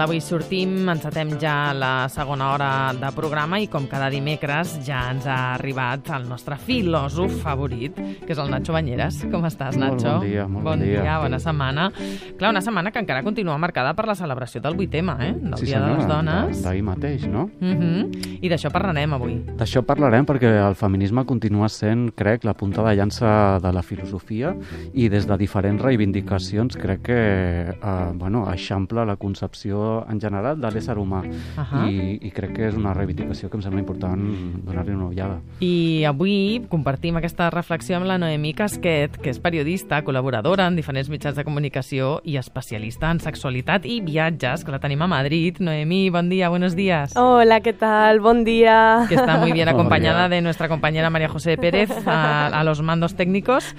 I 0.00 0.02
això 0.02 0.06
és 0.06 0.08
l'Avui 0.08 0.20
Sortim, 0.24 0.88
encetem 0.88 1.34
ja 1.36 1.74
la 1.76 2.08
segona 2.08 2.54
hora 2.54 2.68
de 2.96 3.08
programa 3.12 3.58
i 3.60 3.66
com 3.68 3.84
cada 3.84 4.06
dimecres 4.08 4.78
ja 4.86 5.10
ens 5.12 5.26
ha 5.28 5.56
arribat 5.58 6.08
el 6.16 6.24
nostre 6.24 6.56
filòsof 6.56 7.34
favorit, 7.42 7.98
que 8.24 8.32
és 8.32 8.38
el 8.38 8.48
Nacho 8.48 8.72
Banyeres. 8.72 9.26
Com 9.30 9.44
estàs, 9.44 9.76
Molt 9.76 10.00
Nacho? 10.00 10.14
bon 10.14 10.24
dia, 10.24 10.46
molt 10.48 10.64
bon 10.64 10.78
bon 10.78 10.84
dia. 10.86 11.02
dia. 11.02 11.18
bona 11.20 11.38
setmana. 11.38 11.90
Clar, 12.38 12.50
una 12.50 12.62
setmana 12.62 12.90
que 12.90 12.98
encara 12.98 13.22
continua 13.22 13.58
marcada 13.58 13.92
per 13.92 14.06
la 14.06 14.14
celebració 14.14 14.62
del 14.62 14.78
8M, 14.78 15.16
eh? 15.20 15.34
del 15.34 15.58
sí, 15.58 15.66
Dia 15.66 15.80
de 15.80 15.90
les 15.90 16.00
senyora, 16.00 16.14
Dones. 16.14 16.62
D'ahir 16.62 16.82
mateix, 16.82 17.26
no? 17.26 17.50
Uh 17.60 17.76
-huh. 17.76 18.38
I 18.40 18.48
d'això 18.48 18.70
parlarem 18.72 19.12
avui. 19.12 19.44
D'això 19.58 19.82
parlarem 19.82 20.24
perquè 20.24 20.66
el 20.68 20.76
feminisme 20.76 21.26
continua 21.26 21.68
sent, 21.68 22.12
crec, 22.14 22.44
la 22.44 22.54
punta 22.54 22.82
de 22.82 22.96
llança 22.96 23.60
de 23.60 23.72
la 23.72 23.82
filosofia 23.82 24.56
i 24.94 25.10
des 25.10 25.26
de 25.26 25.36
diferents 25.36 25.82
reivindicacions 25.82 26.76
crec 26.76 27.02
que 27.02 27.68
eh, 27.68 28.12
bueno, 28.14 28.50
eixampla 28.50 29.04
la 29.04 29.16
concepció 29.16 29.89
en 30.10 30.20
general 30.22 30.60
de 30.60 30.70
l'ésser 30.72 30.96
humà 30.98 31.22
Ahà. 31.60 31.84
I, 31.90 32.18
i 32.26 32.30
crec 32.34 32.54
que 32.56 32.68
és 32.68 32.78
una 32.78 32.94
reivindicació 32.96 33.50
que 33.50 33.58
em 33.58 33.64
sembla 33.64 33.82
important 33.82 34.22
donar-li 34.66 34.94
una 34.94 35.08
ullada. 35.10 35.38
I 35.64 36.04
avui 36.08 36.60
compartim 36.70 37.18
aquesta 37.20 37.50
reflexió 37.54 37.98
amb 37.98 38.08
la 38.08 38.18
Noemí 38.20 38.54
Casquet, 38.58 39.18
que 39.20 39.32
és 39.32 39.40
periodista, 39.42 40.02
col·laboradora 40.06 40.68
en 40.70 40.78
diferents 40.78 41.10
mitjans 41.12 41.36
de 41.38 41.44
comunicació 41.46 42.18
i 42.24 42.36
especialista 42.40 43.10
en 43.10 43.20
sexualitat 43.20 43.86
i 43.86 44.00
viatges, 44.04 44.64
que 44.64 44.74
la 44.74 44.80
tenim 44.82 45.02
a 45.02 45.10
Madrid. 45.10 45.60
Noemí, 45.60 46.08
bon 46.10 46.28
dia, 46.30 46.48
buenos 46.48 46.76
días. 46.76 47.16
Hola, 47.16 47.60
¿qué 47.60 47.72
tal? 47.72 48.20
Buen 48.20 48.44
día. 48.44 49.06
que 49.08 49.14
está 49.14 49.36
muy 49.38 49.52
bien 49.52 49.68
acompañada 49.68 50.28
de 50.28 50.40
nuestra 50.40 50.68
compañera 50.68 51.10
María 51.10 51.28
José 51.28 51.56
Pérez 51.56 51.90
a, 52.06 52.46
a 52.48 52.64
los 52.64 52.82
mandos 52.82 53.14
técnicos. 53.14 53.74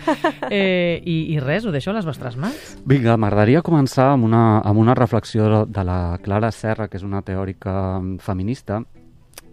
Eh, 0.50 1.02
i, 1.06 1.34
I 1.34 1.40
res, 1.40 1.66
ho 1.66 1.72
deixo 1.72 1.92
a 1.92 1.94
les 1.96 2.06
vostres 2.06 2.36
mans. 2.36 2.76
Vinga, 2.86 3.16
m'agradaria 3.20 3.62
començar 3.64 4.10
amb 4.16 4.26
una, 4.28 4.60
amb 4.60 4.82
una 4.82 4.96
reflexió 4.98 5.66
de 5.66 5.84
la 5.88 6.01
Clara 6.26 6.52
Serra, 6.52 6.88
que 6.88 7.00
és 7.00 7.06
una 7.08 7.24
teòrica 7.26 7.74
mm, 8.00 8.20
feminista, 8.24 8.82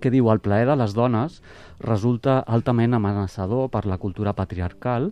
que 0.01 0.13
diu 0.15 0.31
el 0.31 0.41
plaer 0.41 0.67
de 0.69 0.77
les 0.79 0.95
dones 0.95 1.41
resulta 1.83 2.39
altament 2.47 2.95
amenaçador 2.95 3.69
per 3.73 3.85
la 3.87 3.99
cultura 3.99 4.35
patriarcal 4.37 5.11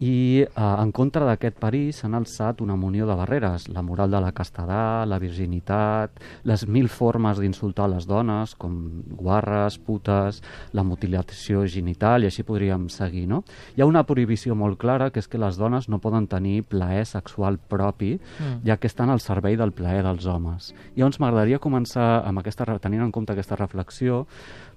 i 0.00 0.44
eh, 0.44 0.48
en 0.54 0.92
contra 0.92 1.24
d'aquest 1.26 1.58
perill 1.58 1.92
s'han 1.92 2.14
alçat 2.14 2.60
una 2.62 2.76
munió 2.78 3.06
de 3.08 3.16
barreres, 3.18 3.68
la 3.68 3.82
moral 3.82 4.10
de 4.10 4.20
la 4.22 4.32
castedat, 4.32 5.08
la 5.08 5.18
virginitat, 5.18 6.20
les 6.44 6.66
mil 6.68 6.88
formes 6.88 7.38
d'insultar 7.38 7.88
les 7.90 8.06
dones, 8.06 8.54
com 8.54 9.02
guarres, 9.18 9.78
putes, 9.78 10.42
la 10.72 10.84
mutilació 10.86 11.64
genital, 11.66 12.22
i 12.22 12.30
així 12.30 12.44
podríem 12.46 12.88
seguir, 12.92 13.26
no? 13.28 13.42
Hi 13.76 13.82
ha 13.82 13.90
una 13.90 14.04
prohibició 14.06 14.54
molt 14.54 14.78
clara, 14.78 15.10
que 15.10 15.18
és 15.18 15.28
que 15.28 15.38
les 15.38 15.58
dones 15.58 15.88
no 15.88 15.98
poden 15.98 16.28
tenir 16.30 16.62
plaer 16.62 17.04
sexual 17.06 17.58
propi, 17.58 18.18
Mm. 18.38 18.66
ja 18.66 18.76
que 18.76 18.86
estan 18.86 19.10
al 19.10 19.20
servei 19.20 19.56
del 19.56 19.72
plaer 19.72 20.02
dels 20.04 20.26
homes. 20.26 20.74
I 20.94 21.00
llavors 21.00 21.18
m'agradaria 21.20 21.58
començar 21.58 22.22
amb 22.24 22.38
aquesta, 22.38 22.64
tenint 22.78 23.02
en 23.02 23.12
compte 23.12 23.32
aquesta 23.32 23.56
reflexió, 23.56 24.26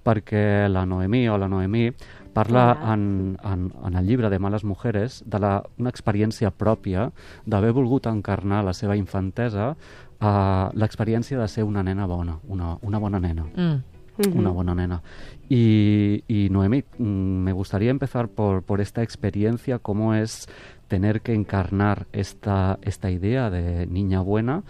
perquè 0.02 0.68
la 0.68 0.84
Noemí 0.86 1.28
o 1.28 1.38
la 1.38 1.48
Noemí 1.48 1.92
parla 2.32 2.72
Hola. 2.72 2.94
en, 2.94 3.38
en, 3.44 3.72
en 3.84 3.94
el 3.94 4.06
llibre 4.06 4.30
de 4.30 4.38
Males 4.38 4.64
Mujeres 4.64 5.22
de 5.26 5.38
la, 5.38 5.62
una 5.78 5.90
experiència 5.90 6.50
pròpia 6.50 7.10
d'haver 7.46 7.72
volgut 7.76 8.06
encarnar 8.10 8.64
la 8.64 8.74
seva 8.74 8.96
infantesa 8.96 9.74
a 10.22 10.70
l'experiència 10.74 11.38
de 11.40 11.48
ser 11.48 11.64
una 11.64 11.82
nena 11.82 12.06
bona, 12.06 12.38
una, 12.48 12.76
una 12.82 12.98
bona 12.98 13.20
nena. 13.20 13.44
Mm. 13.54 13.82
Ujú. 14.18 14.38
Una 14.38 14.50
buena 14.50 14.74
nena. 14.74 15.02
Y, 15.48 16.22
y 16.28 16.50
Noemí, 16.50 16.84
mm, 16.98 17.04
me 17.04 17.52
gustaría 17.52 17.90
empezar 17.90 18.28
por, 18.28 18.62
por 18.62 18.82
esta 18.82 19.02
experiencia, 19.02 19.78
cómo 19.78 20.14
es 20.14 20.48
tener 20.86 21.22
que 21.22 21.32
encarnar 21.32 22.06
esta, 22.12 22.78
esta 22.82 23.10
idea 23.10 23.48
de 23.48 23.86
niña 23.86 24.20
buena 24.20 24.64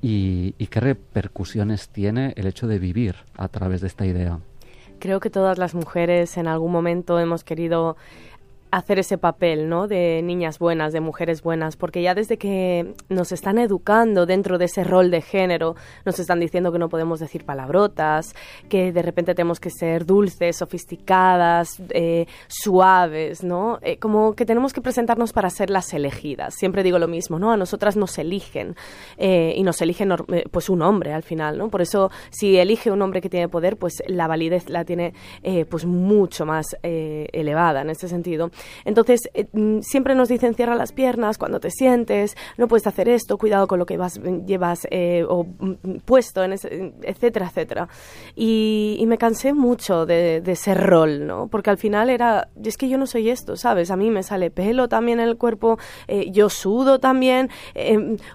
y, 0.00 0.54
y 0.56 0.68
qué 0.68 0.80
repercusiones 0.80 1.90
tiene 1.90 2.32
el 2.36 2.46
hecho 2.46 2.66
de 2.66 2.78
vivir 2.78 3.16
a 3.36 3.48
través 3.48 3.82
de 3.82 3.88
esta 3.88 4.06
idea. 4.06 4.40
Creo 5.00 5.18
que 5.18 5.30
todas 5.30 5.56
las 5.56 5.74
mujeres 5.74 6.36
en 6.36 6.46
algún 6.46 6.70
momento 6.70 7.18
hemos 7.18 7.42
querido 7.42 7.96
hacer 8.70 8.98
ese 8.98 9.18
papel, 9.18 9.68
¿no? 9.68 9.88
De 9.88 10.22
niñas 10.22 10.58
buenas, 10.58 10.92
de 10.92 11.00
mujeres 11.00 11.42
buenas, 11.42 11.76
porque 11.76 12.02
ya 12.02 12.14
desde 12.14 12.36
que 12.38 12.94
nos 13.08 13.32
están 13.32 13.58
educando 13.58 14.26
dentro 14.26 14.58
de 14.58 14.66
ese 14.66 14.84
rol 14.84 15.10
de 15.10 15.22
género, 15.22 15.74
nos 16.04 16.18
están 16.18 16.40
diciendo 16.40 16.70
que 16.72 16.78
no 16.78 16.88
podemos 16.88 17.20
decir 17.20 17.44
palabrotas, 17.44 18.34
que 18.68 18.92
de 18.92 19.02
repente 19.02 19.34
tenemos 19.34 19.60
que 19.60 19.70
ser 19.70 20.06
dulces, 20.06 20.56
sofisticadas, 20.56 21.80
eh, 21.90 22.26
suaves, 22.48 23.42
¿no? 23.42 23.78
Eh, 23.82 23.98
como 23.98 24.34
que 24.34 24.44
tenemos 24.46 24.72
que 24.72 24.80
presentarnos 24.80 25.32
para 25.32 25.50
ser 25.50 25.70
las 25.70 25.92
elegidas. 25.94 26.54
Siempre 26.54 26.82
digo 26.82 26.98
lo 26.98 27.08
mismo, 27.08 27.38
¿no? 27.38 27.52
A 27.52 27.56
nosotras 27.56 27.96
nos 27.96 28.18
eligen 28.18 28.76
eh, 29.16 29.54
y 29.56 29.62
nos 29.62 29.80
elige 29.82 30.04
nor- 30.06 30.24
eh, 30.34 30.44
pues 30.50 30.68
un 30.68 30.82
hombre 30.82 31.12
al 31.12 31.22
final, 31.22 31.58
¿no? 31.58 31.68
Por 31.70 31.82
eso 31.82 32.10
si 32.30 32.56
elige 32.58 32.90
un 32.90 33.02
hombre 33.02 33.20
que 33.20 33.28
tiene 33.28 33.48
poder, 33.48 33.76
pues 33.76 33.94
la 34.06 34.26
validez 34.26 34.68
la 34.68 34.84
tiene 34.84 35.14
eh, 35.42 35.64
pues 35.64 35.84
mucho 35.86 36.46
más 36.46 36.66
eh, 36.82 37.28
elevada 37.32 37.80
en 37.82 37.90
este 37.90 38.08
sentido. 38.08 38.50
Entonces 38.84 39.20
eh, 39.34 39.46
mm, 39.52 39.80
siempre 39.80 40.14
nos 40.14 40.28
dicen 40.28 40.54
cierra 40.54 40.74
las 40.74 40.92
piernas 40.92 41.38
cuando 41.38 41.60
te 41.60 41.70
sientes, 41.70 42.36
no 42.56 42.68
puedes 42.68 42.86
hacer 42.86 43.08
esto, 43.08 43.38
cuidado 43.38 43.66
con 43.66 43.78
lo 43.78 43.86
que 43.86 43.96
vas, 43.96 44.20
llevas 44.46 44.86
eh, 44.90 45.24
o 45.28 45.44
mm, 45.44 45.98
puesto, 46.04 46.42
en 46.44 46.52
ese- 46.52 46.92
etcétera, 47.02 47.46
etcétera. 47.48 47.88
Y, 48.34 48.96
y 48.98 49.06
me 49.06 49.18
cansé 49.18 49.52
mucho 49.52 50.06
de, 50.06 50.40
de 50.40 50.52
ese 50.52 50.74
rol, 50.74 51.26
¿no? 51.26 51.48
Porque 51.48 51.70
al 51.70 51.78
final 51.78 52.10
era, 52.10 52.48
es 52.62 52.76
que 52.76 52.88
yo 52.88 52.98
no 52.98 53.06
soy 53.06 53.30
esto, 53.30 53.56
¿sabes? 53.56 53.90
A 53.90 53.96
mí 53.96 54.10
me 54.10 54.22
sale 54.22 54.50
pelo 54.50 54.88
también 54.88 55.20
en 55.20 55.28
el 55.28 55.36
cuerpo, 55.36 55.78
eh, 56.08 56.30
yo 56.30 56.48
sudo 56.48 56.98
también, 57.00 57.50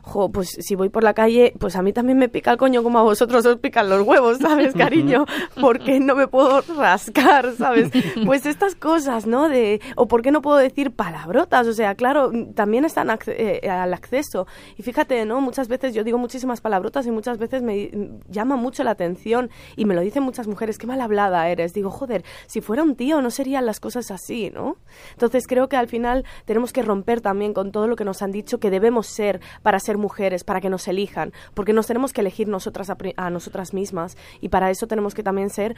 jo, 0.04 0.30
pues 0.32 0.50
si 0.60 0.76
voy 0.76 0.90
por 0.90 1.04
la 1.04 1.14
calle, 1.14 1.54
pues 1.60 1.76
a 1.76 1.82
mí 1.82 1.94
también 1.94 2.18
me 2.18 2.30
pica 2.30 2.52
el 2.52 2.58
coño 2.58 2.84
como 2.84 3.00
a 3.00 3.04
vosotros 3.04 3.46
os 3.46 3.58
pican 3.58 3.90
los 3.90 4.02
huevos, 4.06 4.38
¿sabes, 4.40 4.74
cariño? 4.78 5.26
Porque 5.60 6.00
no 6.00 6.16
me 6.16 6.28
puedo 6.28 6.62
rascar, 6.78 7.54
¿sabes? 7.58 7.90
Pues 8.26 8.46
estas 8.46 8.76
cosas, 8.76 9.28
¿no? 9.28 9.50
De, 9.50 9.82
o 9.96 10.08
por 10.16 10.22
qué 10.22 10.32
no 10.32 10.42
puedo 10.42 10.56
decir 10.56 10.92
palabrotas, 10.96 11.68
o 11.68 11.74
sea, 11.74 11.94
claro, 11.96 12.32
mm, 12.32 12.54
también 12.54 12.86
están 12.86 13.10
acce- 13.10 13.36
eh, 13.38 13.70
al 13.70 13.94
acceso. 13.94 14.48
Y 14.78 14.82
fíjate, 14.84 15.26
¿no? 15.26 15.42
Muchas 15.42 15.68
veces 15.68 15.94
yo 15.94 16.06
digo 16.06 16.18
muchísimas 16.18 16.62
palabrotas 16.62 17.06
y 17.06 17.12
muchas 17.12 17.38
veces 17.38 17.62
me 17.62 17.90
mm, 17.94 18.32
llama 18.32 18.56
mucho 18.56 18.86
la 18.86 18.92
atención 18.92 19.50
y 19.76 19.84
me 19.84 19.94
lo 19.94 20.00
dicen 20.00 20.24
muchas 20.24 20.48
mujeres, 20.48 20.78
qué 20.78 20.88
mal 20.88 21.02
hablada 21.02 21.50
eres. 21.50 21.74
Digo, 21.74 21.92
joder, 21.92 22.24
si 22.48 22.62
fuera 22.62 22.82
un 22.82 22.96
tío 22.96 23.22
no 23.22 23.30
serían 23.30 23.66
las 23.66 23.82
cosas 23.82 24.10
así, 24.10 24.52
¿no? 24.52 24.78
Entonces 25.12 25.48
creo 25.48 25.68
que 25.68 25.76
al 25.76 25.90
final 25.90 26.24
tenemos 26.46 26.72
que 26.72 26.82
romper 26.82 27.20
también 27.20 27.54
con 27.54 27.74
todo 27.74 27.88
lo 27.88 27.98
que 27.98 28.06
nos 28.06 28.22
han 28.22 28.32
dicho 28.32 28.58
que 28.58 28.70
debemos 28.70 29.08
ser 29.08 29.42
para 29.64 29.82
ser 29.82 29.98
mujeres, 29.98 30.46
para 30.46 30.62
que 30.62 30.70
nos 30.70 30.88
elijan, 30.88 31.34
porque 31.54 31.74
nos 31.74 31.88
tenemos 31.88 32.14
que 32.14 32.22
elegir 32.22 32.48
nosotras 32.48 32.90
a, 32.90 32.96
a 33.18 33.30
nosotras 33.30 33.74
mismas 33.74 34.16
y 34.40 34.48
para 34.48 34.70
eso 34.72 34.88
tenemos 34.88 35.14
que 35.14 35.24
también 35.24 35.50
ser 35.50 35.76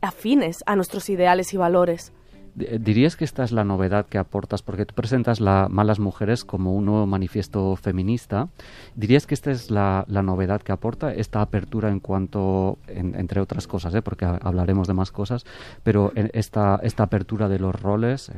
afines 0.00 0.58
a 0.66 0.76
nuestros 0.76 1.10
ideales 1.10 1.52
y 1.54 1.56
valores. 1.56 2.12
Di- 2.60 2.78
¿Dirías 2.78 3.16
que 3.16 3.24
esta 3.24 3.42
es 3.44 3.52
la 3.52 3.64
novedad 3.64 4.06
que 4.06 4.18
aportas? 4.18 4.62
Porque 4.62 4.86
tú 4.86 4.94
presentas 4.94 5.40
la 5.40 5.68
Malas 5.70 5.98
Mujeres 5.98 6.44
como 6.44 6.74
un 6.74 6.84
nuevo 6.84 7.06
manifiesto 7.06 7.74
feminista. 7.76 8.48
¿Dirías 8.94 9.26
que 9.26 9.34
esta 9.34 9.50
es 9.50 9.70
la, 9.70 10.04
la 10.08 10.22
novedad 10.22 10.60
que 10.62 10.72
aporta, 10.72 11.12
esta 11.12 11.40
apertura 11.40 11.88
en 11.90 12.00
cuanto, 12.00 12.78
en- 12.86 13.14
entre 13.16 13.40
otras 13.40 13.66
cosas, 13.66 13.94
¿eh? 13.94 14.02
porque 14.02 14.24
ha- 14.24 14.38
hablaremos 14.42 14.86
de 14.86 14.94
más 14.94 15.10
cosas, 15.12 15.44
pero 15.82 16.12
en 16.14 16.30
esta, 16.34 16.78
esta 16.82 17.02
apertura 17.04 17.48
de 17.48 17.58
los 17.58 17.74
roles 17.80 18.28
eh, 18.28 18.32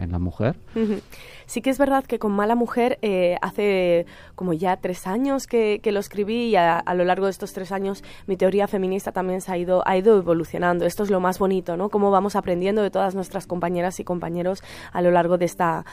en 0.00 0.12
la 0.12 0.18
mujer? 0.18 0.56
Ujú. 0.76 1.00
Sí 1.46 1.62
que 1.62 1.70
es 1.70 1.78
verdad 1.78 2.04
que 2.04 2.18
con 2.18 2.32
Mala 2.32 2.54
Mujer 2.54 2.98
eh, 3.02 3.36
hace 3.42 4.06
como 4.34 4.52
ya 4.52 4.76
tres 4.76 5.06
años 5.06 5.46
que, 5.46 5.80
lo 5.92 6.00
escribí 6.00 6.46
y 6.46 6.56
a, 6.56 6.82
lo 6.94 7.04
largo 7.04 7.26
de 7.26 7.30
estos 7.30 7.52
tres 7.52 7.70
años 7.70 8.02
mi 8.26 8.36
teoría 8.36 8.66
feminista 8.66 9.12
también 9.12 9.40
ha 9.46 9.58
ido, 9.58 9.82
evolucionando. 9.86 10.86
Esto 10.86 11.02
es 11.02 11.10
lo 11.10 11.20
más 11.20 11.38
bonito, 11.38 11.76
¿no? 11.76 11.90
Cómo 11.90 12.10
vamos 12.10 12.36
aprendiendo 12.36 12.82
de 12.82 12.90
todas 12.90 13.14
nuestras 13.14 13.46
compañeras 13.46 14.00
y 14.00 14.04
compañeros 14.04 14.62
a 14.92 15.02
lo 15.02 15.10
largo 15.10 15.38
de 15.38 15.44
esta, 15.44 15.84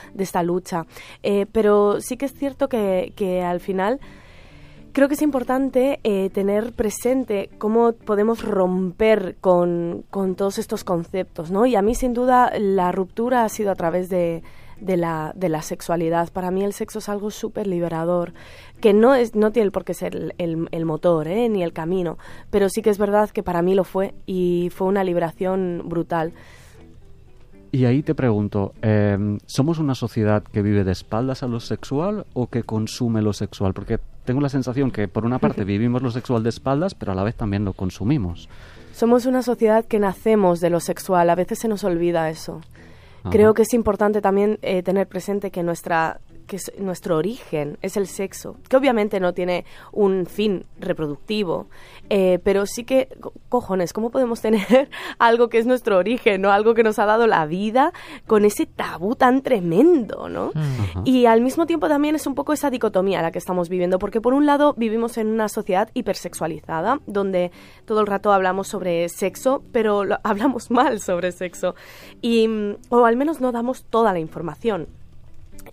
lucha. 0.44 0.86
Eh, 1.24 1.46
pero 1.52 2.00
sí 2.00 2.18
que 2.18 2.26
es 2.26 2.34
cierto 2.34 2.70
que, 2.70 3.44
al 3.46 3.60
final... 3.60 4.00
Creo 4.92 5.08
que 5.08 5.14
es 5.14 5.22
importante 5.22 6.00
eh, 6.04 6.32
tener 6.32 6.74
presente 6.74 7.52
cómo 7.60 7.92
podemos 7.94 8.44
romper 8.44 9.36
con 9.40 10.04
todos 10.36 10.58
estos 10.58 10.84
conceptos, 10.84 11.52
¿no? 11.52 11.68
Y 11.68 11.76
a 11.76 11.84
mí, 11.84 11.94
sin 11.94 12.16
duda, 12.16 12.52
la 12.58 12.92
ruptura 12.92 13.44
ha 13.44 13.50
sido 13.50 13.70
a 13.72 13.76
través 13.76 14.10
de, 14.10 14.42
de 14.82 14.98
la, 14.98 15.34
de 15.36 15.50
la 15.50 15.62
sexualidad. 15.62 16.32
Para 16.32 16.52
mí 16.52 16.64
el 16.64 16.74
sexo 16.74 17.00
es 17.00 17.10
algo 17.10 17.32
súper 17.32 17.68
liberador, 17.68 18.34
que 18.82 18.94
no, 18.94 19.16
es, 19.16 19.36
no 19.36 19.52
tiene 19.52 19.72
por 19.72 19.84
qué 19.86 19.94
ser 19.94 20.16
el, 20.16 20.34
el- 20.38 20.68
el 20.72 20.86
motor 20.86 21.28
¿eh? 21.28 21.50
ni 21.50 21.64
el 21.64 21.74
camino, 21.74 22.18
pero 22.50 22.70
sí 22.70 22.82
que 22.82 22.90
es 22.90 22.98
verdad 22.98 23.30
que 23.30 23.44
para 23.44 23.62
mí 23.62 23.76
lo 23.76 23.84
fue 23.84 24.14
y 24.26 24.70
fue 24.74 24.88
una 24.88 25.04
liberación 25.04 25.84
brutal. 25.86 26.34
Y 27.72 27.86
ahí 27.86 28.02
te 28.02 28.16
pregunto, 28.16 28.74
eh, 28.82 29.38
¿somos 29.46 29.78
una 29.78 29.94
sociedad 29.94 30.42
que 30.42 30.64
vive 30.64 30.84
de 30.84 30.92
espaldas 30.92 31.44
a 31.44 31.48
lo 31.48 31.60
sexual 31.60 32.26
o 32.34 32.48
que 32.48 32.64
consume 32.64 33.22
lo 33.22 33.32
sexual? 33.32 33.74
Porque 33.76 34.00
tengo 34.26 34.42
la 34.42 34.50
sensación 34.50 34.90
que 34.90 35.08
por 35.08 35.24
una 35.24 35.38
parte 35.38 35.64
vivimos 35.66 36.02
lo 36.02 36.10
sexual 36.10 36.42
de 36.42 36.50
espaldas, 36.50 36.96
pero 36.96 37.12
a 37.12 37.16
la 37.16 37.24
vez 37.24 37.36
también 37.36 37.66
lo 37.66 37.74
consumimos. 37.74 38.50
Somos 38.92 39.28
una 39.28 39.44
sociedad 39.44 39.86
que 39.86 40.00
nacemos 40.00 40.62
de 40.62 40.72
lo 40.72 40.80
sexual, 40.80 41.30
a 41.30 41.36
veces 41.36 41.60
se 41.60 41.68
nos 41.68 41.84
olvida 41.84 42.30
eso. 42.32 42.60
Creo 43.30 43.54
que 43.54 43.64
es 43.64 43.74
importante 43.74 44.22
también 44.22 44.60
eh, 44.62 44.84
tener 44.84 45.08
presente 45.08 45.52
que 45.52 45.64
nuestra 45.64 46.20
que 46.50 46.56
es 46.56 46.74
nuestro 46.80 47.16
origen, 47.16 47.78
es 47.84 47.96
el 47.96 48.08
sexo, 48.08 48.58
que 48.68 48.76
obviamente 48.76 49.20
no 49.20 49.34
tiene 49.34 49.66
un 49.92 50.26
fin 50.26 50.66
reproductivo, 50.80 51.68
eh, 52.10 52.40
pero 52.44 52.66
sí 52.66 52.84
que, 52.84 53.08
cojones, 53.50 53.94
¿cómo 53.94 54.10
podemos 54.10 54.42
tener 54.50 54.90
algo 55.20 55.48
que 55.48 55.60
es 55.60 55.68
nuestro 55.68 55.98
origen, 55.98 56.42
¿no? 56.42 56.52
Algo 56.52 56.74
que 56.74 56.84
nos 56.84 56.98
ha 56.98 57.06
dado 57.06 57.28
la 57.28 57.46
vida 57.46 57.94
con 58.26 58.46
ese 58.46 58.66
tabú 58.66 59.16
tan 59.16 59.44
tremendo, 59.44 60.28
¿no? 60.28 60.52
Y 61.06 61.28
al 61.28 61.42
mismo 61.42 61.68
tiempo 61.68 61.88
también 61.88 62.16
es 62.16 62.26
un 62.26 62.34
poco 62.34 62.52
esa 62.52 62.72
dicotomía 62.72 63.22
la 63.22 63.32
que 63.32 63.38
estamos 63.38 63.70
viviendo, 63.70 64.00
porque 64.00 64.20
por 64.20 64.34
un 64.34 64.48
lado 64.48 64.74
vivimos 64.76 65.20
en 65.20 65.28
una 65.28 65.50
sociedad 65.50 65.90
hipersexualizada, 65.94 67.00
donde 67.06 67.52
todo 67.86 68.02
el 68.02 68.08
rato 68.08 68.34
hablamos 68.34 68.68
sobre 68.68 69.08
sexo, 69.08 69.62
pero 69.72 70.02
hablamos 70.24 70.72
mal 70.72 71.00
sobre 71.00 71.32
sexo, 71.32 71.76
y, 72.22 72.48
mm, 72.48 72.76
o 72.90 73.06
al 73.06 73.16
menos 73.16 73.40
no 73.40 73.52
damos 73.52 73.84
toda 73.84 74.12
la 74.14 74.20
información 74.20 74.88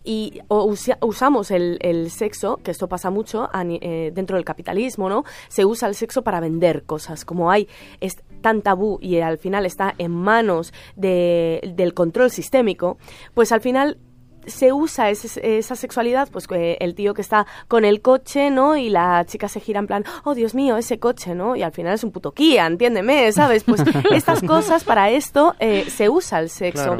y 0.04 0.40
usamos 0.48 1.50
el, 1.50 2.10
sexo, 2.10 2.58
que 2.58 2.70
esto 2.70 2.88
pasa 2.88 3.10
mucho 3.10 3.48
eh, 3.54 4.12
dentro 4.14 4.36
del 4.36 4.44
capitalismo, 4.44 5.08
¿no? 5.08 5.24
Se 5.48 5.64
usa 5.64 5.88
el 5.88 5.94
sexo 5.94 6.22
para 6.22 6.40
vender 6.40 6.84
cosas, 6.84 7.24
como 7.24 7.50
hay 7.50 7.68
es 8.00 8.16
tan 8.40 8.62
tabú 8.62 8.98
y 9.00 9.18
al 9.18 9.38
final 9.38 9.66
está 9.66 9.94
en 9.98 10.12
manos 10.12 10.72
del 10.94 11.94
control 11.94 12.30
sistémico, 12.30 12.98
pues 13.34 13.52
al 13.52 13.60
final 13.60 13.98
se 14.46 14.72
usa 14.72 15.10
esa 15.10 15.76
sexualidad, 15.76 16.28
pues 16.30 16.46
el 16.50 16.94
tío 16.94 17.14
que 17.14 17.22
está 17.22 17.46
con 17.68 17.84
el 17.84 18.00
coche, 18.00 18.50
¿no? 18.50 18.76
Y 18.76 18.88
la 18.88 19.24
chica 19.26 19.48
se 19.48 19.60
gira 19.60 19.80
en 19.80 19.86
plan, 19.86 20.04
oh 20.24 20.34
Dios 20.34 20.54
mío, 20.54 20.76
ese 20.76 20.98
coche, 20.98 21.34
¿no? 21.34 21.56
Y 21.56 21.62
al 21.62 21.72
final 21.72 21.94
es 21.94 22.04
un 22.04 22.12
puto 22.12 22.32
Kia, 22.32 22.66
entiéndeme, 22.66 23.30
¿sabes? 23.32 23.64
Pues 23.64 23.82
estas 24.12 24.42
cosas, 24.42 24.84
para 24.84 25.10
esto 25.10 25.54
eh, 25.58 25.84
se 25.88 26.08
usa 26.08 26.40
el 26.40 26.50
sexo. 26.50 26.96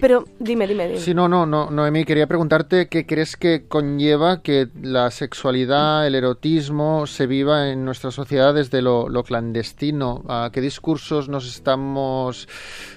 Pero 0.00 0.24
dime, 0.38 0.66
dime, 0.66 0.88
dime. 0.88 1.00
Sí, 1.00 1.14
no, 1.14 1.28
no, 1.28 1.46
no, 1.46 1.70
Noemí, 1.70 2.04
quería 2.04 2.26
preguntarte 2.26 2.88
qué 2.88 3.06
crees 3.06 3.36
que 3.36 3.66
conlleva 3.66 4.42
que 4.42 4.68
la 4.80 5.10
sexualidad, 5.10 6.06
el 6.06 6.14
erotismo 6.14 7.06
se 7.06 7.26
viva 7.26 7.70
en 7.70 7.84
nuestra 7.84 8.10
sociedad 8.10 8.54
desde 8.54 8.82
lo, 8.82 9.22
clandestino. 9.22 10.24
¿A 10.28 10.50
qué 10.52 10.60
discursos 10.60 11.28
nos 11.28 11.46
estamos, 11.46 12.48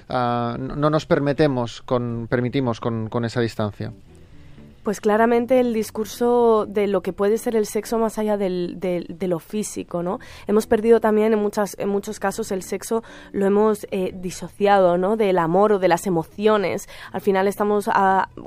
ah, 0.08 0.56
no 0.58 0.90
nos 0.90 1.06
permitemos 1.06 1.82
con, 1.82 2.26
permitimos 2.28 2.80
con 2.80 3.24
esa 3.24 3.40
distancia? 3.40 3.85
Pues 4.86 5.00
claramente 5.00 5.58
el 5.58 5.74
discurso 5.74 6.64
de 6.64 6.86
lo 6.86 7.02
que 7.02 7.12
puede 7.12 7.38
ser 7.38 7.56
el 7.56 7.66
sexo 7.66 7.98
más 7.98 8.18
allá 8.18 8.36
del, 8.36 8.78
de 8.78 9.26
lo 9.26 9.40
físico, 9.40 10.04
¿no? 10.04 10.20
Hemos 10.46 10.68
perdido 10.68 11.00
también 11.00 11.32
en, 11.32 11.40
muchas, 11.40 11.74
en 11.80 11.88
muchos 11.88 12.20
casos 12.20 12.52
el 12.52 12.62
sexo, 12.62 13.02
lo 13.32 13.46
hemos 13.46 13.88
eh, 13.90 14.12
disociado, 14.14 14.96
¿no? 14.96 15.16
Del 15.16 15.38
amor 15.38 15.72
o 15.72 15.78
de 15.80 15.88
las 15.88 16.06
emociones. 16.06 16.88
Al 17.10 17.20
final 17.20 17.48
estamos, 17.48 17.90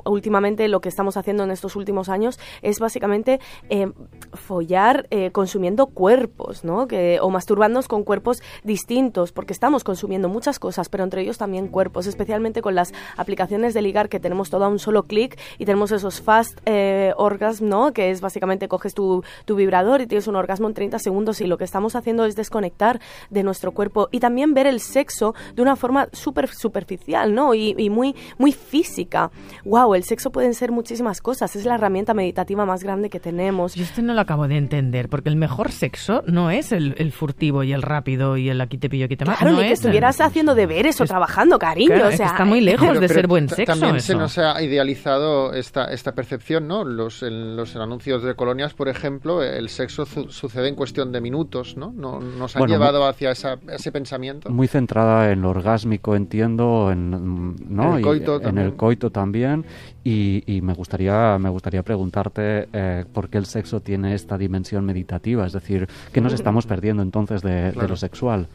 últimamente 0.06 0.66
lo 0.68 0.80
que 0.80 0.88
estamos 0.88 1.18
haciendo 1.18 1.44
en 1.44 1.50
estos 1.50 1.76
últimos 1.76 2.08
años 2.08 2.40
es 2.62 2.78
básicamente 2.78 3.38
eh, 3.68 3.92
follar 4.32 5.08
eh, 5.10 5.32
consumiendo 5.32 5.88
cuerpos, 5.88 6.64
¿no? 6.64 6.88
Que, 6.88 7.18
o 7.20 7.28
masturbándonos 7.28 7.86
con 7.86 8.02
cuerpos 8.02 8.42
distintos, 8.64 9.32
porque 9.32 9.52
estamos 9.52 9.84
consumiendo 9.84 10.30
muchas 10.30 10.58
cosas, 10.58 10.88
pero 10.88 11.04
entre 11.04 11.20
ellos 11.20 11.36
también 11.36 11.68
cuerpos, 11.68 12.06
especialmente 12.06 12.62
con 12.62 12.74
las 12.74 12.94
aplicaciones 13.18 13.74
de 13.74 13.82
ligar 13.82 14.08
que 14.08 14.20
tenemos 14.20 14.48
todo 14.48 14.64
a 14.64 14.68
un 14.68 14.78
solo 14.78 15.02
clic 15.02 15.38
y 15.58 15.66
tenemos 15.66 15.92
esos 15.92 16.22
fast 16.30 16.60
eh, 16.64 17.12
orgasm, 17.16 17.66
¿no? 17.66 17.92
Que 17.92 18.12
es 18.12 18.20
básicamente 18.20 18.68
coges 18.68 18.94
tu, 18.94 19.24
tu, 19.46 19.56
vibrador 19.56 20.00
y 20.00 20.06
tienes 20.06 20.28
un 20.28 20.36
orgasmo 20.36 20.68
en 20.68 20.74
30 20.74 21.00
segundos 21.00 21.40
y 21.40 21.48
lo 21.48 21.58
que 21.58 21.64
estamos 21.64 21.96
haciendo 21.96 22.24
es 22.24 22.36
desconectar 22.36 23.00
de 23.30 23.42
nuestro 23.42 23.72
cuerpo 23.72 24.08
y 24.12 24.20
también 24.20 24.54
ver 24.54 24.68
el 24.68 24.78
sexo 24.78 25.34
de 25.56 25.62
una 25.62 25.74
forma 25.74 26.06
súper 26.12 26.46
superficial, 26.46 27.34
¿no? 27.34 27.52
Y, 27.52 27.74
y, 27.76 27.90
muy, 27.90 28.14
muy 28.38 28.52
física. 28.52 29.32
¡Wow! 29.64 29.96
El 29.96 30.04
sexo 30.04 30.30
pueden 30.30 30.54
ser 30.54 30.70
muchísimas 30.70 31.20
cosas. 31.20 31.56
Es 31.56 31.64
la 31.64 31.74
herramienta 31.74 32.14
meditativa 32.14 32.64
más 32.64 32.84
grande 32.84 33.10
que 33.10 33.18
tenemos. 33.18 33.74
Yo 33.74 33.82
esto 33.82 34.00
no 34.00 34.14
lo 34.14 34.20
acabo 34.20 34.46
de 34.46 34.56
entender, 34.56 35.08
porque 35.08 35.30
el 35.30 35.36
mejor 35.36 35.72
sexo 35.72 36.22
no 36.28 36.52
es 36.52 36.70
el, 36.70 36.94
el 36.98 37.10
furtivo 37.10 37.64
y 37.64 37.72
el 37.72 37.82
rápido 37.82 38.36
y 38.36 38.50
el 38.50 38.60
aquí 38.60 38.78
te 38.78 38.88
pillo, 38.88 39.06
aquí 39.06 39.16
te 39.16 39.24
mato. 39.24 39.40
Claro, 39.40 39.56
no 39.56 39.62
ni 39.62 39.66
que 39.66 39.72
estuvieras 39.72 40.20
haciendo 40.20 40.54
deberes 40.54 41.00
o 41.00 41.06
trabajando, 41.06 41.58
cariño. 41.58 42.06
o 42.06 42.12
sea, 42.12 42.26
está 42.26 42.44
muy 42.44 42.60
lejos 42.60 43.00
de 43.00 43.08
ser 43.08 43.26
buen 43.26 43.48
sexo. 43.48 43.72
También 43.72 44.00
se 44.00 44.14
nos 44.14 44.38
ha 44.38 44.62
idealizado 44.62 45.54
esta, 45.54 45.86
esta 45.86 46.14
percepción, 46.20 46.68
¿no? 46.68 46.84
Los, 46.84 47.22
en 47.22 47.56
los 47.56 47.74
anuncios 47.76 48.22
de 48.22 48.34
colonias, 48.34 48.74
por 48.74 48.90
ejemplo, 48.90 49.42
el 49.42 49.70
sexo 49.70 50.04
sucede 50.04 50.68
en 50.68 50.74
cuestión 50.74 51.12
de 51.12 51.22
minutos, 51.22 51.78
¿no? 51.78 51.94
no 51.96 52.20
nos 52.20 52.54
han 52.56 52.66
llevado 52.66 53.06
hacia 53.06 53.30
ese 53.30 53.90
pensamiento. 53.90 54.50
Muy 54.50 54.68
centrada 54.68 55.32
en 55.32 55.40
lo 55.40 55.48
orgásmico, 55.48 56.14
entiendo, 56.14 56.90
en, 56.92 57.56
¿no? 57.74 57.96
el 57.96 58.02
coito, 58.02 58.42
en 58.42 58.58
el 58.58 58.76
coito 58.76 59.08
también. 59.10 59.64
Y, 60.04 60.60
me 60.62 60.74
gustaría 60.74 61.38
me 61.38 61.48
gustaría 61.48 61.82
preguntarte 61.82 62.68
eh, 62.72 63.04
por 63.10 63.30
qué 63.30 63.38
el 63.38 63.46
sexo 63.46 63.80
tiene 63.80 64.14
esta 64.14 64.36
dimensión 64.36 64.84
meditativa, 64.84 65.46
es 65.46 65.54
decir, 65.54 65.88
¿qué 66.12 66.20
nos 66.20 66.32
estamos 66.38 66.66
perdiendo 66.66 67.02
entonces 67.02 67.40
de, 67.40 67.72
de 67.72 67.88
lo 67.88 67.96
sexual? 67.96 68.46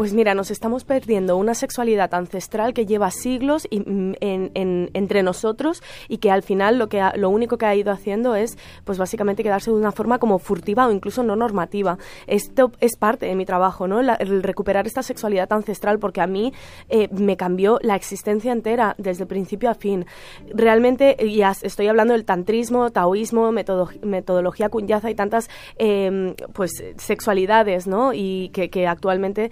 Pues 0.00 0.14
mira, 0.14 0.34
nos 0.34 0.50
estamos 0.50 0.84
perdiendo 0.84 1.36
una 1.36 1.52
sexualidad 1.52 2.14
ancestral 2.14 2.72
que 2.72 2.86
lleva 2.86 3.10
siglos 3.10 3.68
mm, 3.70 4.14
entre 4.24 5.22
nosotros 5.22 5.82
y 6.08 6.16
que 6.16 6.30
al 6.30 6.42
final 6.42 6.78
lo, 6.78 6.88
que 6.88 7.06
lo 7.16 7.28
único 7.28 7.58
que 7.58 7.66
ha 7.66 7.74
ido 7.74 7.92
haciendo 7.92 8.34
es, 8.34 8.56
pues 8.86 8.96
básicamente 8.96 9.42
quedarse 9.42 9.70
de 9.70 9.76
una 9.76 9.92
forma 9.92 10.18
como 10.18 10.38
furtiva 10.38 10.86
o 10.86 10.90
incluso 10.90 11.22
no 11.22 11.36
normativa. 11.36 11.98
Esto 12.26 12.72
es 12.80 12.96
parte 12.96 13.26
de 13.26 13.34
mi 13.34 13.44
trabajo, 13.44 13.88
¿no? 13.88 14.00
el 14.00 14.42
recuperar 14.42 14.86
esta 14.86 15.02
sexualidad 15.02 15.52
ancestral 15.52 15.98
porque 15.98 16.22
a 16.22 16.26
mí 16.26 16.54
eh, 16.88 17.10
me 17.12 17.36
cambió 17.36 17.78
la 17.82 17.94
existencia 17.94 18.52
entera 18.52 18.94
desde 18.96 19.26
principio 19.26 19.68
a 19.68 19.74
fin. 19.74 20.06
Realmente, 20.48 21.14
ya 21.30 21.52
estoy 21.60 21.88
hablando 21.88 22.14
del 22.14 22.24
tantrismo, 22.24 22.90
taoísmo, 22.90 23.52
metodología 23.52 24.70
kunyaza 24.70 25.10
y 25.10 25.14
tantas 25.14 25.50
em, 25.76 26.34
pues 26.54 26.70
sexualidades, 26.96 27.86
¿no? 27.86 28.14
Y 28.14 28.48
que, 28.54 28.70
que 28.70 28.86
actualmente 28.86 29.50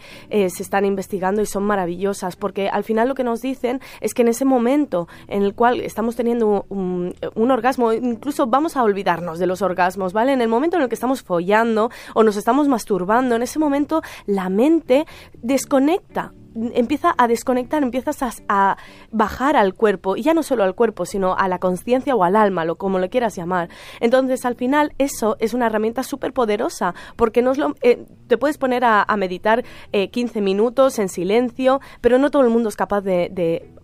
se 0.48 0.62
están 0.62 0.84
investigando 0.84 1.42
y 1.42 1.46
son 1.46 1.64
maravillosas, 1.64 2.36
porque 2.36 2.68
al 2.68 2.84
final 2.84 3.08
lo 3.08 3.14
que 3.14 3.24
nos 3.24 3.42
dicen 3.42 3.80
es 4.00 4.14
que 4.14 4.22
en 4.22 4.28
ese 4.28 4.44
momento 4.44 5.08
en 5.26 5.42
el 5.42 5.54
cual 5.54 5.80
estamos 5.80 6.16
teniendo 6.16 6.66
un, 6.68 7.14
orgasmo, 7.50 7.92
incluso 7.92 8.46
vamos 8.46 8.76
a 8.76 8.82
olvidarnos 8.82 9.38
de 9.38 9.46
los 9.46 9.62
orgasmos, 9.62 10.12
¿vale? 10.12 10.32
En 10.32 10.40
el 10.40 10.48
momento 10.48 10.76
en 10.76 10.82
el 10.82 10.88
que 10.88 10.94
estamos 10.94 11.22
follando 11.22 11.90
o 12.14 12.22
nos 12.22 12.36
estamos 12.36 12.68
masturbando, 12.68 13.36
en 13.36 13.42
ese 13.42 13.58
momento 13.58 14.02
la 14.26 14.48
mente 14.48 15.06
desconecta 15.42 16.32
empieza 16.74 17.14
a 17.16 17.28
desconectar, 17.28 17.82
empiezas 17.82 18.42
a, 18.48 18.76
bajar 19.10 19.56
al 19.56 19.74
cuerpo, 19.74 20.16
y 20.16 20.22
ya 20.22 20.34
no 20.34 20.42
solo 20.42 20.64
al 20.64 20.74
cuerpo, 20.74 21.06
sino 21.06 21.34
a 21.34 21.48
la 21.48 21.58
conciencia 21.58 22.14
o 22.14 22.24
al 22.24 22.36
alma, 22.36 22.64
lo, 22.64 22.76
como 22.76 22.98
lo 22.98 23.08
quieras 23.08 23.36
llamar. 23.36 23.68
Entonces, 24.00 24.44
al 24.44 24.54
final, 24.54 24.92
eso 24.98 25.36
es 25.40 25.54
una 25.54 25.66
herramienta 25.66 26.02
súper 26.02 26.32
poderosa, 26.32 26.94
porque 27.16 27.42
no 27.42 27.54
lo, 27.54 27.74
eh, 27.82 28.04
te 28.26 28.38
puedes 28.38 28.58
poner 28.58 28.84
a, 28.84 29.06
meditar 29.16 29.64
15 29.92 30.38
eh, 30.38 30.42
minutos 30.42 30.98
en 30.98 31.08
silencio, 31.08 31.80
pero 32.00 32.18
no 32.18 32.30
todo 32.30 32.42
el 32.42 32.50
mundo 32.50 32.68
es 32.68 32.76
capaz 32.76 33.00
de 33.00 33.28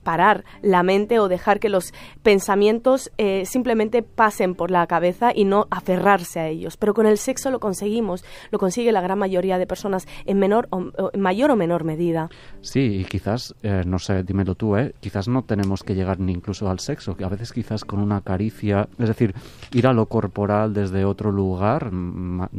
parar 0.04 0.44
la 0.62 0.82
mente 0.82 1.18
o 1.18 1.28
dejar 1.28 1.58
que 1.58 1.68
los 1.68 1.92
pensamientos 2.22 3.10
eh, 3.18 3.44
simplemente 3.46 4.02
pasen 4.02 4.54
por 4.54 4.70
la 4.70 4.86
cabeza 4.86 5.32
y 5.34 5.44
no 5.44 5.66
aferrarse 5.70 6.38
a 6.38 6.48
ellos. 6.48 6.76
Pero 6.76 6.94
con 6.94 7.06
el 7.06 7.18
sexo 7.18 7.50
lo 7.50 7.58
conseguimos, 7.58 8.24
lo 8.50 8.58
consigue 8.58 8.92
la 8.92 9.00
gran 9.00 9.18
mayoría 9.18 9.58
de 9.58 9.66
personas 9.66 10.06
en 10.26 10.38
menor 10.38 10.68
o, 10.70 10.90
mayor 11.18 11.50
o 11.50 11.56
menor 11.56 11.84
medida. 11.84 12.28
Sí, 12.60 13.00
y 13.00 13.04
quizás, 13.04 13.54
eh, 13.62 13.82
no 13.86 13.98
sé, 13.98 14.22
dímelo 14.22 14.54
tú, 14.54 14.76
¿eh? 14.76 14.94
quizás 15.00 15.26
no 15.26 15.42
tenemos 15.42 15.82
que 15.82 15.94
llegar 15.94 16.20
ni 16.20 16.32
incluso 16.32 16.68
al 16.68 16.78
sexo, 16.78 17.16
que 17.16 17.24
a 17.24 17.28
veces 17.28 17.52
quizás 17.52 17.84
con 17.84 18.00
una 18.00 18.20
caricia, 18.20 18.88
es 18.98 19.08
decir, 19.08 19.34
ir 19.72 19.86
a 19.86 19.92
lo 19.92 20.06
corporal 20.06 20.74
desde 20.74 21.04
otro 21.04 21.32
lugar, 21.32 21.90
más, 21.90 22.50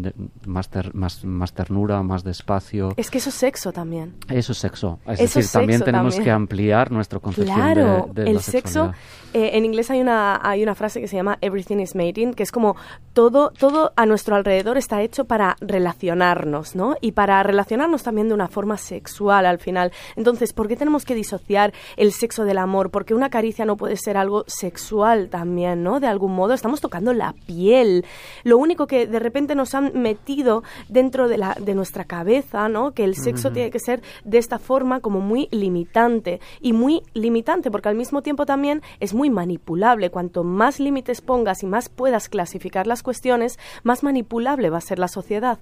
más, 0.94 1.26
más 1.26 1.54
ternura, 1.54 2.02
más 2.04 2.24
despacio. 2.24 2.94
Es 2.98 3.12
que 3.12 3.20
eso 3.20 3.30
es 3.30 3.36
sexo 3.36 3.72
también. 3.72 4.16
Eso 4.30 4.52
es 4.54 4.58
sexo. 4.58 5.00
Es 5.06 5.20
decir, 5.20 5.46
también 5.52 5.82
tenemos 5.82 6.20
que 6.20 6.32
ampliar 6.32 6.92
nuestro 6.92 7.22
concepto 7.22 7.35
Claro, 7.44 8.10
el 8.16 8.40
sexo. 8.42 8.94
Eh, 9.36 9.58
en 9.58 9.66
inglés 9.66 9.92
hay 9.92 10.00
una, 10.00 10.40
hay 10.42 10.64
una 10.64 10.76
frase 10.76 11.02
que 11.02 11.10
se 11.10 11.18
llama 11.18 11.38
Everything 11.42 11.80
is 11.80 11.94
mating, 11.94 12.34
que 12.34 12.42
es 12.42 12.54
como 12.54 12.78
todo, 13.12 13.50
todo 13.50 13.92
a 13.98 14.06
nuestro 14.06 14.38
alrededor 14.38 14.78
está 14.78 15.02
hecho 15.02 15.26
para 15.26 15.58
relacionarnos, 15.60 16.74
¿no? 16.74 16.96
Y 17.02 17.12
para 17.12 17.44
relacionarnos 17.44 18.02
también 18.02 18.30
de 18.30 18.34
una 18.34 18.48
forma 18.48 18.78
sexual 18.78 19.46
al 19.46 19.60
final. 19.60 19.92
Entonces, 20.16 20.54
¿por 20.54 20.70
qué 20.70 20.78
tenemos 20.78 21.04
que 21.04 21.16
disociar 21.16 21.74
el 21.98 22.14
sexo 22.14 22.46
del 22.46 22.58
amor? 22.58 22.92
Porque 22.92 23.14
una 23.14 23.30
caricia 23.30 23.66
no 23.66 23.76
puede 23.76 23.98
ser 23.98 24.16
algo 24.16 24.46
sexual 24.48 25.28
también, 25.28 25.84
¿no? 25.84 26.00
De 26.00 26.08
algún 26.08 26.34
modo, 26.34 26.54
estamos 26.54 26.80
tocando 26.80 27.12
la 27.12 27.36
piel. 27.46 28.06
Lo 28.46 28.58
único 28.58 28.88
que 28.88 29.06
de 29.06 29.20
repente 29.20 29.54
nos 29.54 29.76
han 29.76 30.02
metido 30.02 30.64
dentro 30.88 31.28
de, 31.28 31.40
la, 31.40 31.58
de 31.60 31.76
nuestra 31.76 32.06
cabeza, 32.06 32.70
¿no? 32.70 32.94
Que 32.94 33.04
el 33.04 33.16
sexo 33.16 33.52
tiene 33.52 33.70
que 33.70 33.80
ser 33.80 34.02
de 34.24 34.38
esta 34.38 34.60
forma 34.60 35.02
como 35.02 35.20
muy 35.20 35.50
limitante 35.52 36.40
y 36.62 36.72
muy 36.72 37.02
limitante, 37.14 37.25
porque 37.72 37.90
al 37.90 37.96
mismo 37.96 38.22
tiempo 38.22 38.46
también 38.46 38.82
es 39.00 39.14
muy 39.14 39.30
manipulable. 39.30 40.10
Cuanto 40.10 40.44
más 40.44 40.80
límites 40.80 41.22
pongas 41.22 41.64
y 41.64 41.66
más 41.66 41.90
puedas 41.90 42.30
clasificar 42.30 42.88
las 42.88 43.04
cuestiones, 43.04 43.60
más 43.84 44.04
manipulable 44.04 44.70
va 44.70 44.78
a 44.78 44.82
ser 44.82 45.00
la 45.00 45.08
sociedad. 45.08 45.60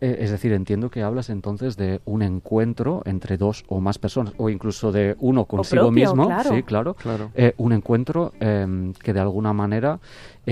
Eh, 0.00 0.18
es 0.20 0.30
decir, 0.30 0.52
entiendo 0.52 0.90
que 0.90 1.02
hablas 1.02 1.28
entonces 1.28 1.76
de 1.76 2.00
un 2.06 2.22
encuentro 2.22 3.02
entre 3.04 3.36
dos 3.36 3.64
o 3.68 3.80
más 3.80 3.98
personas, 3.98 4.32
o 4.38 4.48
incluso 4.48 4.92
de 4.92 5.14
uno 5.20 5.44
consigo 5.44 5.90
mismo, 5.90 6.30
sí, 6.42 6.62
claro, 6.62 6.94
claro. 6.94 7.30
Eh, 7.34 7.52
un 7.58 7.72
encuentro 7.72 8.32
em, 8.40 8.94
que 8.94 9.12
de 9.12 9.20
alguna 9.20 9.52
manera 9.52 10.00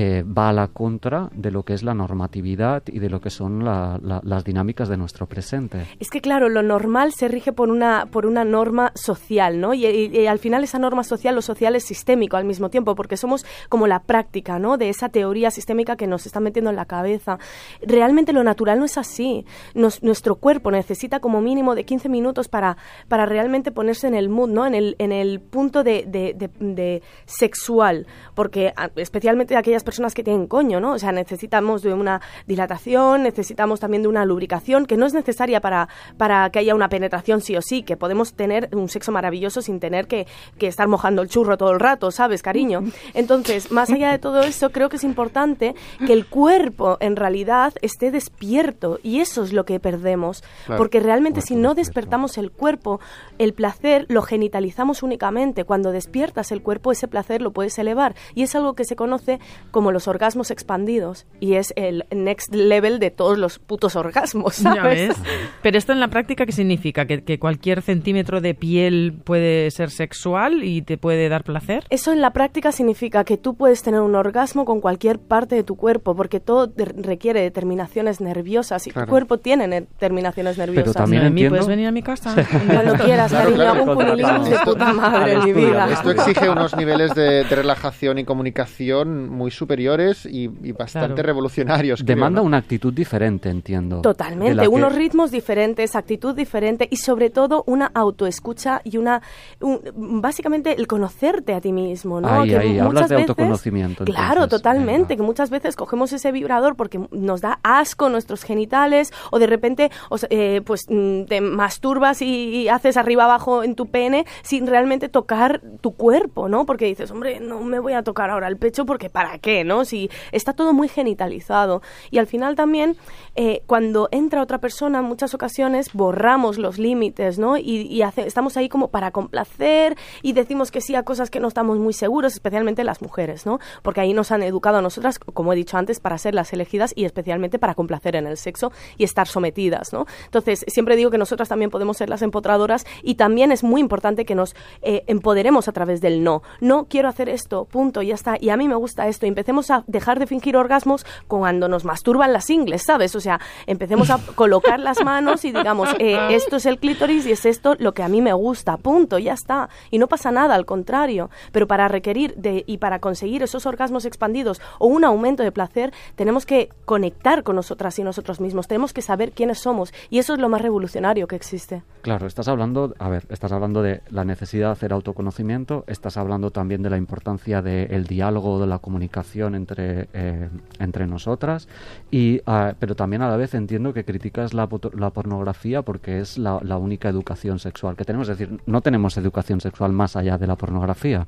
eh, 0.00 0.23
va 0.23 0.50
a 0.50 0.52
la 0.52 0.69
contra 0.69 1.28
de 1.35 1.50
lo 1.50 1.64
que 1.64 1.75
es 1.75 1.83
la 1.83 1.93
normatividad 1.93 2.85
y 2.87 3.00
de 3.00 3.11
lo 3.11 3.21
que 3.21 3.31
son 3.31 3.64
la, 3.64 3.99
la, 4.00 4.21
las 4.23 4.45
dinámicas 4.45 4.88
de 4.88 4.97
nuestro 4.97 5.26
presente. 5.26 5.88
Es 5.99 6.09
que 6.09 6.21
claro, 6.21 6.49
lo 6.49 6.62
normal 6.62 7.12
se 7.12 7.26
rige 7.26 7.52
por 7.52 7.69
una, 7.69 8.07
por 8.07 8.25
una 8.25 8.45
norma 8.45 8.93
social, 8.95 9.61
¿no? 9.61 9.75
Y, 9.75 9.87
y, 9.87 10.17
y, 10.17 10.26
al 10.28 10.38
final 10.38 10.62
esa 10.62 10.78
norma 10.78 11.02
social, 11.02 11.35
lo 11.35 11.43
social 11.43 11.75
es 11.75 11.83
sistémico 11.83 12.37
al 12.37 12.45
mismo 12.45 12.71
tiempo, 12.71 12.95
porque 12.95 13.17
somos 13.17 13.45
como 13.69 13.88
la 13.88 14.05
práctica, 14.05 14.61
¿no? 14.61 14.76
De 14.76 14.88
esa 14.88 15.09
teoría 15.09 15.50
sistémica 15.50 15.97
que 15.97 16.07
nos 16.07 16.26
está 16.26 16.38
metiendo 16.38 16.71
en 16.71 16.76
la 16.76 16.85
cabeza. 16.85 17.40
Realmente 17.83 18.33
lo 18.33 18.45
natural 18.45 18.78
no 18.78 18.85
es 18.85 18.99
así. 18.99 19.47
Nos, 19.75 20.05
nuestro 20.05 20.37
cuerpo 20.37 20.71
necesita 20.71 21.19
como 21.19 21.40
mínimo 21.40 21.75
de 21.75 21.85
15 21.85 22.09
minutos 22.09 22.47
para, 22.47 22.76
para 23.09 23.26
realmente 23.26 23.73
ponerse 23.73 24.07
en 24.07 24.14
el 24.14 24.28
mood, 24.28 24.50
¿no? 24.50 24.64
En 24.64 24.76
el, 24.76 24.95
en 25.00 25.11
el 25.11 25.40
punto 25.40 25.83
de, 25.83 26.05
de, 26.07 26.35
de, 26.35 26.50
de 26.61 27.02
sexual, 27.26 28.07
porque 28.37 28.73
especialmente 28.95 29.57
aquellas 29.57 29.88
personas 29.88 30.12
que 30.12 30.23
tienen 30.23 30.47
coño, 30.47 30.80
¿no? 30.80 30.92
O 30.92 30.99
sea, 30.99 31.12
necesitamos 31.12 31.80
de 31.80 31.95
una 31.95 32.21
dilatación, 32.47 33.23
necesitamos 33.23 33.80
también 33.80 34.02
de 34.02 34.09
una 34.09 34.26
lubricación 34.26 34.85
que 34.85 34.99
no 34.99 35.07
es 35.07 35.14
necesaria 35.14 35.62
para, 35.62 35.88
para 36.18 36.50
que 36.50 36.59
haya 36.59 36.75
una 36.75 36.90
penetración 36.90 37.40
sí 37.40 37.57
o 37.57 37.62
sí, 37.62 37.83
que 37.83 37.97
podemos 37.97 38.35
tener 38.35 38.68
un 38.73 38.90
sexo 38.90 39.12
maravilloso 39.12 39.62
sin 39.62 39.80
tener 39.80 40.07
que, 40.07 40.26
que 40.59 40.66
estar 40.66 40.88
mojando 40.88 41.23
el 41.23 41.30
churro 41.30 41.57
todo 41.57 41.73
el 41.73 41.80
rato, 41.80 42.11
¿sabes, 42.11 42.42
cariño? 42.42 42.85
Entonces, 43.14 43.73
más 43.73 43.88
allá 43.88 44.11
de 44.11 44.18
todo 44.18 44.42
eso, 44.42 44.68
creo 44.73 44.90
que 44.90 44.97
es 44.97 45.04
importante 45.04 45.75
que 46.07 46.12
el 46.12 46.26
cuerpo 46.26 46.99
en 47.00 47.16
realidad 47.16 47.73
esté 47.80 48.11
despierto 48.11 48.99
y 49.02 49.21
eso 49.21 49.42
es 49.42 49.54
lo 49.54 49.64
que 49.64 49.80
perdemos, 49.80 50.45
claro. 50.66 50.78
porque 50.78 51.00
realmente 51.00 51.40
si 51.40 51.57
no 51.57 51.75
despertamos 51.75 52.37
el 52.37 52.50
cuerpo, 52.50 53.00
el 53.38 53.54
placer 53.54 54.04
lo 54.11 54.21
genitalizamos 54.21 55.02
únicamente. 55.02 55.64
Cuando 55.64 55.92
despiertas 55.92 56.52
el 56.52 56.61
cuerpo, 56.61 56.92
ese 56.92 57.09
placer 57.09 57.40
lo 57.40 57.52
puedes 57.52 57.78
elevar 57.78 58.14
y 58.35 58.42
es 58.42 58.54
algo 58.54 58.75
que 58.75 58.85
se 58.85 58.97
conoce 58.97 59.40
como 59.71 59.93
los 59.93 60.09
orgasmos 60.09 60.51
expandidos 60.51 61.27
y 61.41 61.55
es 61.55 61.73
el 61.77 62.05
next 62.11 62.55
level 62.55 62.99
de 62.99 63.11
todos 63.11 63.39
los 63.39 63.59
putos 63.59 63.97
orgasmos. 63.97 64.57
¿sabes? 64.57 64.77
Ya 64.77 64.83
ves. 64.83 65.17
Pero 65.63 65.79
esto 65.79 65.93
en 65.93 66.01
la 66.01 66.09
práctica, 66.09 66.47
¿qué 66.47 66.53
significa? 66.53 67.07
¿Que, 67.07 67.23
¿Que, 67.23 67.39
cualquier 67.39 67.83
centímetro 67.83 68.41
de 68.41 68.55
piel 68.55 69.15
puede 69.25 69.71
ser 69.71 69.91
sexual 69.91 70.65
y 70.65 70.83
te 70.83 70.99
puede 70.99 71.29
dar 71.29 71.45
placer? 71.45 71.85
Eso 71.91 72.13
en 72.13 72.21
la 72.21 72.33
práctica 72.33 72.73
significa 72.73 73.25
que 73.25 73.37
tú 73.37 73.55
puedes 73.55 73.83
tener 73.83 74.01
un 74.01 74.15
orgasmo 74.15 74.65
con 74.65 74.81
cualquier 74.81 75.19
parte 75.19 75.55
de 75.55 75.65
tu 75.65 75.77
cuerpo, 75.77 76.15
porque 76.15 76.41
todo 76.41 76.73
requiere 76.77 77.41
de 77.41 77.51
terminaciones 77.51 78.21
nerviosas 78.21 78.87
y 78.87 78.91
claro. 78.91 79.07
tu 79.07 79.11
cuerpo 79.11 79.39
tiene 79.39 79.83
terminaciones 79.99 80.59
nerviosas. 80.59 80.93
Pero 80.93 80.95
también 80.95 81.25
entiendo... 81.25 81.57
¿Puedes 81.57 81.69
venir 81.69 81.87
a 81.87 81.93
mi 81.93 82.03
casa? 82.03 82.35
Cuando 82.67 82.95
quieras, 82.95 83.33
claro, 83.33 83.85
un 83.85 83.95
cunilingus 83.95 84.51
de 84.51 84.59
puta 84.65 84.93
madre 84.93 85.33
en 85.35 85.45
mi 85.45 85.53
vida. 85.53 85.91
Esto 85.93 86.11
exige 86.11 86.49
unos 86.49 86.77
niveles 86.77 87.15
de, 87.15 87.45
de 87.45 87.57
relajación 87.57 88.19
y 88.19 88.25
comunicación 88.25 89.29
muy 89.29 89.51
superiores 89.59 90.25
y, 90.27 90.50
y 90.62 90.73
bastante 90.73 91.15
claro. 91.15 91.27
revolucionarios. 91.27 92.05
Demanda 92.05 92.37
creo, 92.37 92.45
¿no? 92.45 92.47
una 92.47 92.57
actitud 92.59 92.93
diferente, 92.93 93.50
entiendo. 93.50 94.00
Totalmente, 94.00 94.62
que... 94.62 94.69
unos 94.69 94.95
ritmos 94.95 95.31
diferentes, 95.31 95.97
actitud 95.97 96.35
diferente 96.35 96.88
y 96.91 96.97
sobre 96.97 97.31
todo 97.31 97.65
una 97.67 97.87
autoescucha 97.87 98.81
y 98.85 98.97
una, 98.97 99.23
un, 99.61 99.81
básicamente 100.21 100.75
el 100.79 100.87
conocerte 100.87 101.55
a 101.55 101.61
ti 101.61 101.73
mismo, 101.73 102.21
¿no? 102.21 102.29
Ahí, 102.29 102.50
que 102.50 102.57
ahí, 102.57 102.69
muchas 102.69 102.87
hablas 102.87 103.09
de 103.09 103.17
veces, 103.17 103.31
autoconocimiento. 103.31 104.05
Claro, 104.05 104.45
entonces, 104.45 104.62
totalmente, 104.62 105.09
venga. 105.09 105.17
que 105.17 105.23
muchas 105.23 105.50
veces 105.50 105.77
cogemos 105.77 106.12
ese 106.12 106.33
vibrador 106.33 106.77
porque 106.77 107.00
nos 107.11 107.41
da 107.41 107.59
asco 107.62 108.09
nuestros 108.09 108.45
genitales 108.45 109.12
o 109.31 109.38
de 109.38 109.47
repente 109.47 109.91
o 110.09 110.19
sea, 110.19 110.29
eh, 110.31 110.62
pues 110.65 110.87
mm, 110.88 111.25
te 111.25 111.41
masturbas 111.41 112.23
y, 112.23 112.62
y, 112.62 112.69
haces 112.69 112.97
arriba 112.97 113.25
abajo 113.25 113.62
en 113.62 113.75
tu 113.75 113.87
pene 113.87 114.27
sin 114.43 114.67
realmente 114.67 115.09
tocar 115.09 115.61
tu 115.81 115.93
cuerpo, 115.93 116.49
¿no? 116.49 116.67
Porque 116.67 116.87
dices, 116.87 117.11
hombre, 117.11 117.41
no 117.41 117.61
me 117.61 117.79
voy 117.79 117.95
a 117.95 118.03
tocar 118.03 118.31
ahora 118.31 118.49
el 118.49 118.57
pecho 118.57 118.87
porque 118.87 119.11
¿para 119.11 119.38
qué, 119.38 119.48
no? 119.64 119.85
Si 119.85 120.11
está 120.33 120.52
todo 120.52 120.73
muy 120.73 120.88
genitalizado. 120.88 121.83
Y 122.11 122.19
al 122.19 122.26
final 122.26 122.57
también, 122.57 122.97
eh, 123.35 123.62
cuando 123.67 124.09
entra 124.11 124.43
otra 124.43 124.59
persona, 124.59 124.99
en 124.99 125.05
muchas 125.05 125.35
ocasiones 125.35 125.93
borramos 125.93 126.59
los 126.59 126.78
límites, 126.78 127.38
¿no? 127.38 127.57
Y, 127.57 128.02
estamos 128.17 128.57
ahí 128.57 128.69
como 128.69 128.88
para 128.88 129.11
complacer 129.11 129.97
y 130.23 130.33
decimos 130.33 130.71
que 130.71 130.81
sí 130.81 130.95
a 130.95 131.02
cosas 131.02 131.31
que 131.31 131.40
no 131.40 131.49
estamos 131.49 131.78
muy 131.78 131.93
seguros, 131.93 132.35
especialmente 132.35 132.85
las 132.85 133.02
mujeres, 133.02 133.47
¿no? 133.47 133.59
Porque 133.83 134.00
ahí 134.00 134.12
nos 134.14 134.31
han 134.33 134.43
educado 134.43 134.78
a 134.78 134.83
nosotras, 134.83 135.19
como 135.19 135.52
he 135.52 135.57
dicho 135.57 135.76
antes, 135.76 136.00
para 136.00 136.19
ser 136.19 136.35
las 136.35 136.52
elegidas 136.52 136.93
y 136.95 137.05
especialmente 137.05 137.59
para 137.59 137.75
complacer 137.75 138.17
en 138.17 138.26
el 138.26 138.37
sexo 138.37 138.73
y 138.97 139.05
estar 139.05 139.26
sometidas, 139.26 139.93
¿no? 139.93 140.07
Entonces, 140.25 140.64
siempre 140.69 140.97
digo 140.97 141.11
que 141.11 141.19
nosotras 141.19 141.49
también 141.49 141.71
podemos 141.71 141.97
ser 141.97 142.09
las 142.09 142.23
empotradoras 142.23 142.87
y 143.02 143.14
también 143.14 143.52
es 143.52 143.62
muy 143.62 143.81
importante 143.81 144.25
que 144.25 144.35
nos 144.35 144.55
eh, 144.83 145.05
empoderemos 145.07 145.69
a 145.69 145.73
través 145.73 146.00
del 146.00 146.23
no. 146.23 146.43
No 146.61 146.87
quiero 146.88 147.09
hacer 147.09 147.28
esto, 147.28 147.64
punto, 147.64 148.02
ya 148.02 148.14
está. 148.14 148.37
Y 148.40 148.50
a 148.50 148.57
mí 148.57 148.69
me 148.69 148.75
gusta 148.75 149.09
esto. 149.09 149.26
Empecemos 149.38 149.71
a 149.71 149.85
dejar 149.87 150.18
de 150.18 150.26
fingir 150.26 150.57
orgasmos 150.57 151.07
cuando 151.28 151.68
nos 151.68 151.85
masturban 151.85 152.33
las 152.33 152.50
ingles, 152.50 152.83
¿sabes? 152.83 153.14
O 153.14 153.21
sea, 153.21 153.38
empecemos 153.68 154.11
a 154.11 154.18
colocar 154.35 154.80
las 154.80 155.04
manos 155.04 155.45
y 155.45 155.52
digamos, 155.52 155.90
eh, 156.00 156.18
esto 156.30 156.57
es 156.57 156.66
el 156.66 156.80
clítoris 156.80 157.25
y 157.25 157.30
es 157.30 157.47
esto 157.47 157.76
lo 157.78 157.95
que 157.95 158.02
a 158.02 158.09
mí 158.09 158.21
me 158.21 158.33
gusta, 158.33 158.76
punto, 158.78 159.16
ya 159.21 159.35
está. 159.35 159.68
Y 159.92 159.99
no 159.99 160.09
pasa 160.09 160.33
nada, 160.33 160.57
al 160.57 160.66
contrario. 160.66 161.30
Pero 161.52 161.68
para 161.68 161.87
requerir 161.87 162.35
de, 162.35 162.64
y 162.66 162.78
para 162.78 162.99
conseguir 162.99 163.45
esos 163.45 163.64
orgasmos 163.64 164.07
expandidos 164.07 164.61
o 164.80 164.88
un 164.88 165.04
aumento 165.04 165.45
de 165.45 165.52
placer, 165.52 165.92
tenemos 166.16 166.45
que 166.45 166.71
conectar 166.85 167.45
con 167.45 167.54
nosotras 167.54 167.97
y 168.00 168.02
nosotros 168.02 168.40
mismos. 168.40 168.66
Tenemos 168.66 168.92
que 168.92 169.02
saber 169.02 169.30
quiénes 169.30 169.61
somos. 169.61 169.95
Y 170.11 170.18
eso 170.18 170.35
es 170.35 170.40
lo 170.40 170.49
más 170.49 170.62
revolucionario 170.62 171.28
que 171.28 171.37
existe. 171.37 171.85
Claro, 172.02 172.26
estás 172.26 172.49
hablando, 172.49 172.92
a 172.99 173.09
ver, 173.09 173.25
estás 173.28 173.52
hablando 173.52 173.83
de 173.83 174.02
la 174.11 174.25
necesidad 174.25 174.66
de 174.66 174.73
hacer 174.73 174.92
autoconocimiento, 174.92 175.85
estás 175.87 176.16
hablando 176.16 176.50
también 176.50 176.83
de 176.83 176.90
la 176.90 176.97
importancia 176.97 177.62
del 177.62 178.02
de 178.02 178.09
diálogo, 178.09 178.59
de 178.59 178.66
la 178.66 178.80
comunicación 178.80 179.27
entre, 179.37 180.08
eh, 180.12 180.49
entre 180.78 181.06
nosotras, 181.06 181.68
y, 182.11 182.40
uh, 182.47 182.75
pero 182.78 182.94
también 182.94 183.23
a 183.23 183.28
la 183.28 183.37
vez 183.37 183.54
entiendo 183.54 183.92
que 183.92 184.04
criticas 184.04 184.54
la, 184.54 184.68
la 184.94 185.11
pornografía 185.11 185.82
porque 185.82 186.20
es 186.20 186.38
la, 186.38 186.61
la 186.62 186.76
única 186.76 187.08
educación 187.08 187.58
sexual 187.58 187.97
que 187.97 188.04
tenemos, 188.04 188.28
es 188.28 188.38
decir, 188.38 188.61
no 188.66 188.80
tenemos 188.80 189.16
educación 189.16 189.61
sexual 189.61 189.92
más 189.92 190.16
allá 190.16 190.38
de 190.38 190.47
la 190.47 190.56
pornografía. 190.56 191.26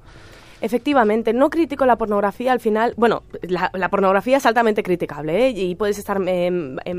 Efectivamente, 0.60 1.32
no 1.32 1.48
critico 1.48 1.86
la 1.86 1.96
pornografía 1.96 2.52
al 2.52 2.60
final. 2.60 2.94
Bueno, 2.96 3.22
la, 3.42 3.88
pornografía 3.88 4.36
es 4.36 4.46
altamente 4.46 4.82
criticable 4.82 5.46
¿eh? 5.46 5.50
y 5.50 5.74
puedes 5.74 5.98
estar 5.98 6.20
eh, 6.26 6.76
eh, 6.84 6.94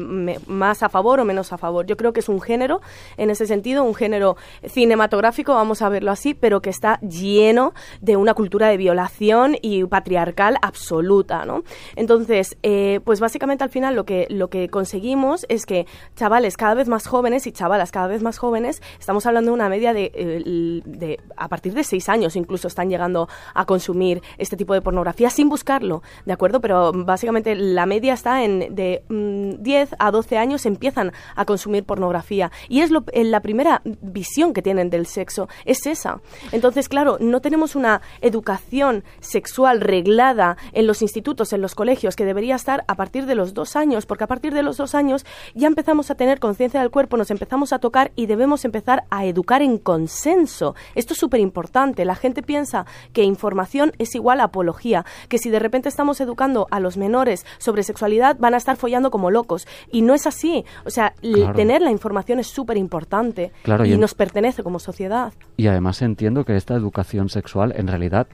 más 0.47 0.83
a 0.83 0.89
favor 0.89 1.19
o 1.19 1.25
menos 1.25 1.53
a 1.53 1.57
favor. 1.57 1.85
Yo 1.85 1.95
creo 1.95 2.11
que 2.11 2.21
es 2.21 2.29
un 2.29 2.41
género, 2.41 2.81
en 3.17 3.29
ese 3.29 3.45
sentido, 3.45 3.83
un 3.83 3.93
género 3.93 4.35
cinematográfico, 4.65 5.53
vamos 5.53 5.81
a 5.81 5.89
verlo 5.89 6.11
así, 6.11 6.33
pero 6.33 6.61
que 6.61 6.71
está 6.71 6.99
lleno 7.01 7.73
de 8.01 8.17
una 8.17 8.33
cultura 8.33 8.67
de 8.67 8.77
violación 8.77 9.55
y 9.61 9.83
patriarcal 9.85 10.57
absoluta, 10.61 11.45
¿no? 11.45 11.63
Entonces, 11.95 12.57
eh, 12.63 12.99
pues 13.03 13.19
básicamente 13.19 13.63
al 13.63 13.69
final 13.69 13.95
lo 13.95 14.05
que, 14.05 14.25
lo 14.29 14.49
que 14.49 14.69
conseguimos 14.69 15.45
es 15.49 15.65
que 15.65 15.85
chavales 16.15 16.57
cada 16.57 16.73
vez 16.73 16.87
más 16.87 17.07
jóvenes 17.07 17.45
y 17.45 17.51
chavalas 17.51 17.91
cada 17.91 18.07
vez 18.07 18.23
más 18.23 18.37
jóvenes, 18.39 18.81
estamos 18.99 19.25
hablando 19.25 19.51
de 19.51 19.55
una 19.55 19.69
media 19.69 19.93
de, 19.93 20.11
de, 20.13 20.81
de 20.85 21.19
a 21.37 21.47
partir 21.47 21.73
de 21.73 21.83
seis 21.83 22.09
años 22.09 22.35
incluso 22.35 22.67
están 22.67 22.89
llegando 22.89 23.29
a 23.53 23.65
consumir 23.65 24.21
este 24.37 24.57
tipo 24.57 24.73
de 24.73 24.81
pornografía 24.81 25.29
sin 25.29 25.49
buscarlo, 25.49 26.03
¿de 26.25 26.33
acuerdo? 26.33 26.61
Pero 26.61 26.91
básicamente 26.93 27.55
la 27.55 27.85
media 27.85 28.13
está 28.13 28.43
en 28.43 28.75
de 28.75 29.03
mmm, 29.09 29.61
10 29.61 29.95
a 29.99 30.11
12 30.11 30.37
años 30.37 30.65
empiezan 30.65 31.11
a 31.35 31.45
consumir 31.45 31.83
pornografía 31.83 32.51
y 32.69 32.81
es 32.81 32.91
lo, 32.91 33.03
la 33.13 33.41
primera 33.41 33.81
visión 33.83 34.53
que 34.53 34.61
tienen 34.61 34.89
del 34.89 35.05
sexo, 35.05 35.47
es 35.65 35.85
esa. 35.85 36.21
Entonces, 36.51 36.89
claro, 36.89 37.17
no 37.19 37.41
tenemos 37.41 37.75
una 37.75 38.01
educación 38.21 39.03
sexual 39.19 39.81
reglada 39.81 40.57
en 40.73 40.87
los 40.87 41.01
institutos, 41.01 41.53
en 41.53 41.61
los 41.61 41.75
colegios, 41.75 42.15
que 42.15 42.25
debería 42.25 42.55
estar 42.55 42.83
a 42.87 42.95
partir 42.95 43.25
de 43.25 43.35
los 43.35 43.53
dos 43.53 43.75
años, 43.75 44.05
porque 44.05 44.23
a 44.23 44.27
partir 44.27 44.53
de 44.53 44.63
los 44.63 44.77
dos 44.77 44.95
años 44.95 45.25
ya 45.53 45.67
empezamos 45.67 46.11
a 46.11 46.15
tener 46.15 46.39
conciencia 46.39 46.79
del 46.79 46.91
cuerpo, 46.91 47.17
nos 47.17 47.31
empezamos 47.31 47.73
a 47.73 47.79
tocar 47.79 48.11
y 48.15 48.25
debemos 48.25 48.65
empezar 48.65 49.03
a 49.09 49.25
educar 49.25 49.61
en 49.61 49.77
consenso. 49.77 50.75
Esto 50.95 51.13
es 51.13 51.19
súper 51.19 51.39
importante. 51.39 52.05
La 52.05 52.15
gente 52.15 52.43
piensa 52.43 52.85
que 53.13 53.23
información 53.41 53.91
es 53.97 54.13
igual 54.13 54.39
a 54.39 54.43
apología, 54.43 55.03
que 55.27 55.39
si 55.39 55.49
de 55.49 55.57
repente 55.57 55.89
estamos 55.89 56.21
educando 56.21 56.67
a 56.69 56.79
los 56.79 56.95
menores 56.95 57.43
sobre 57.57 57.81
sexualidad 57.81 58.37
van 58.39 58.53
a 58.53 58.57
estar 58.57 58.77
follando 58.77 59.09
como 59.09 59.31
locos. 59.31 59.67
Y 59.91 60.03
no 60.03 60.13
es 60.13 60.27
así. 60.27 60.63
O 60.85 60.91
sea, 60.91 61.15
claro. 61.19 61.55
tener 61.55 61.81
la 61.81 61.89
información 61.89 62.37
es 62.37 62.47
súper 62.47 62.77
importante 62.77 63.51
claro, 63.63 63.83
y, 63.83 63.93
y 63.93 63.97
nos 63.97 64.13
pertenece 64.13 64.61
como 64.61 64.77
sociedad. 64.77 65.33
Y 65.57 65.65
además 65.65 66.03
entiendo 66.03 66.45
que 66.45 66.55
esta 66.55 66.75
educación 66.75 67.29
sexual 67.29 67.73
en 67.75 67.87
realidad 67.87 68.27